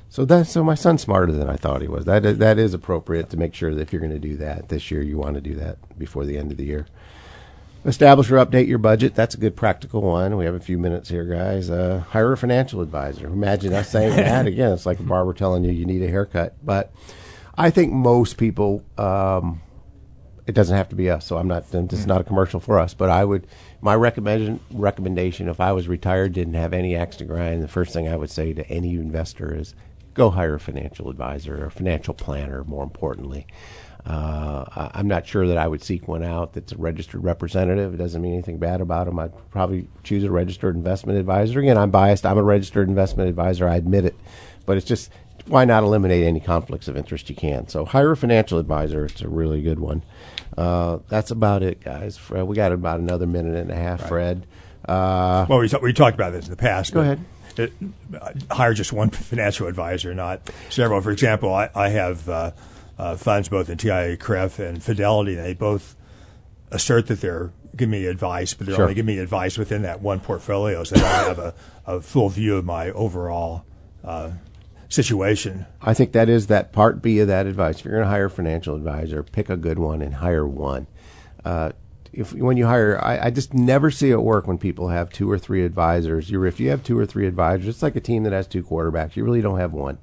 [0.08, 2.04] So that so my son's smarter than I thought he was.
[2.04, 4.90] That that is appropriate to make sure that if you're going to do that this
[4.92, 6.86] year, you want to do that before the end of the year.
[7.84, 9.14] Establish or update your budget.
[9.14, 10.36] That's a good practical one.
[10.36, 11.70] We have a few minutes here, guys.
[11.70, 13.28] Uh, hire a financial advisor.
[13.28, 14.72] Imagine us saying that again.
[14.72, 16.54] It's like a barber telling you you need a haircut.
[16.62, 16.92] But
[17.56, 19.62] I think most people, um,
[20.46, 21.24] it doesn't have to be us.
[21.24, 21.70] So I'm not.
[21.70, 22.94] This is not a commercial for us.
[22.94, 23.46] But I would.
[23.80, 27.92] My recommendation recommendation if I was retired, didn't have any axe to grind, the first
[27.92, 29.74] thing I would say to any investor is
[30.14, 32.64] go hire a financial advisor or financial planner.
[32.64, 33.46] More importantly.
[34.06, 37.92] Uh, I'm not sure that I would seek one out that's a registered representative.
[37.94, 39.18] It doesn't mean anything bad about them.
[39.18, 41.60] I'd probably choose a registered investment advisor.
[41.60, 42.24] Again, I'm biased.
[42.24, 43.68] I'm a registered investment advisor.
[43.68, 44.16] I admit it.
[44.64, 45.10] But it's just
[45.46, 47.68] why not eliminate any conflicts of interest you can?
[47.68, 49.06] So hire a financial advisor.
[49.06, 50.02] It's a really good one.
[50.56, 52.16] Uh, that's about it, guys.
[52.16, 54.08] Fred, we got about another minute and a half, right.
[54.08, 54.46] Fred.
[54.86, 56.92] Uh, well, we, t- we talked about this in the past.
[56.92, 57.20] Go ahead.
[57.56, 57.72] It,
[58.50, 61.00] hire just one financial advisor, not several.
[61.00, 62.28] For example, I, I have
[62.98, 65.34] uh, funds, both in TIAA-CREF, and Fidelity.
[65.34, 65.94] They both
[66.70, 68.84] assert that they're giving me advice, but they're Sure.
[68.84, 71.54] only giving me advice within that one portfolio, so don't have a,
[71.86, 73.64] a full view of my overall
[74.04, 74.32] uh,
[74.88, 75.66] situation.
[75.80, 77.78] I think that is that part B of that advice.
[77.78, 80.86] If you're going to hire a financial advisor, pick a good one and hire one.
[81.44, 81.70] Uh,
[82.12, 85.30] if when you hire, I, I just never see it work when people have two
[85.30, 86.30] or three advisors.
[86.30, 88.62] You're, if you have two or three advisors, it's like a team that has two
[88.64, 89.14] quarterbacks.
[89.14, 89.98] You really don't have one.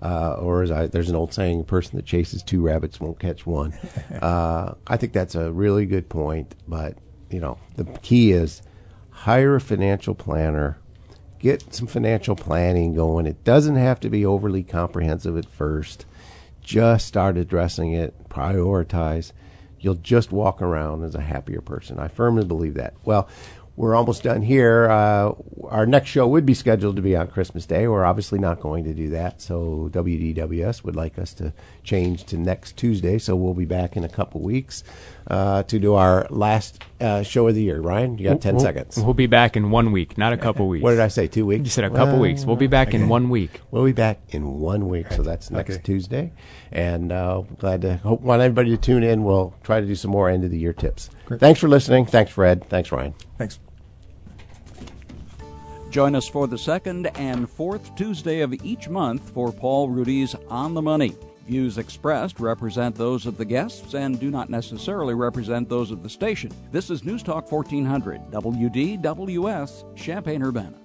[0.00, 3.18] Uh, or as I, there's an old saying, a person that chases two rabbits won't
[3.18, 3.72] catch one.
[4.22, 6.54] uh, I think that's a really good point.
[6.66, 6.96] But
[7.30, 8.62] you know, the key is
[9.10, 10.78] hire a financial planner
[11.38, 13.26] get some financial planning going.
[13.26, 16.04] It doesn't have to be overly comprehensive at first.
[16.60, 19.32] Just start addressing it, prioritize.
[19.80, 21.98] You'll just walk around as a happier person.
[21.98, 22.94] I firmly believe that.
[23.04, 23.28] Well,
[23.78, 24.90] we're almost done here.
[24.90, 25.32] Uh,
[25.68, 27.86] our next show would be scheduled to be on Christmas Day.
[27.86, 29.40] We're obviously not going to do that.
[29.40, 31.52] So WDWS would like us to
[31.84, 33.18] change to next Tuesday.
[33.18, 34.82] So we'll be back in a couple weeks
[35.28, 37.80] uh, to do our last uh, show of the year.
[37.80, 38.98] Ryan, you got 10 We'll- seconds.
[38.98, 40.82] We'll be back in one week, not a couple weeks.
[40.82, 41.28] What did I say?
[41.28, 41.62] Two weeks?
[41.64, 42.44] You said a couple Well, weeks.
[42.44, 43.60] We'll be back in one week.
[43.70, 45.82] We'll be back in one week, so that's next Okay.
[45.84, 46.32] Tuesday.
[46.72, 49.22] And uh, glad to hope want everybody to tune in.
[49.22, 51.10] We'll try to do some more end of the year tips.
[51.28, 52.06] Thanks for listening.
[52.06, 52.64] Thanks, Fred.
[52.68, 53.14] Thanks, Ryan.
[53.38, 53.60] Thanks.
[55.90, 60.74] Join us for the second and fourth Tuesday of each month for Paul Ruedi's On
[60.74, 61.16] the Money.
[61.46, 66.10] Views expressed represent those of the guests and do not necessarily represent those of the
[66.10, 66.52] station.
[66.70, 70.78] This is News Talk 1400, WDWS, Champaign Urbana.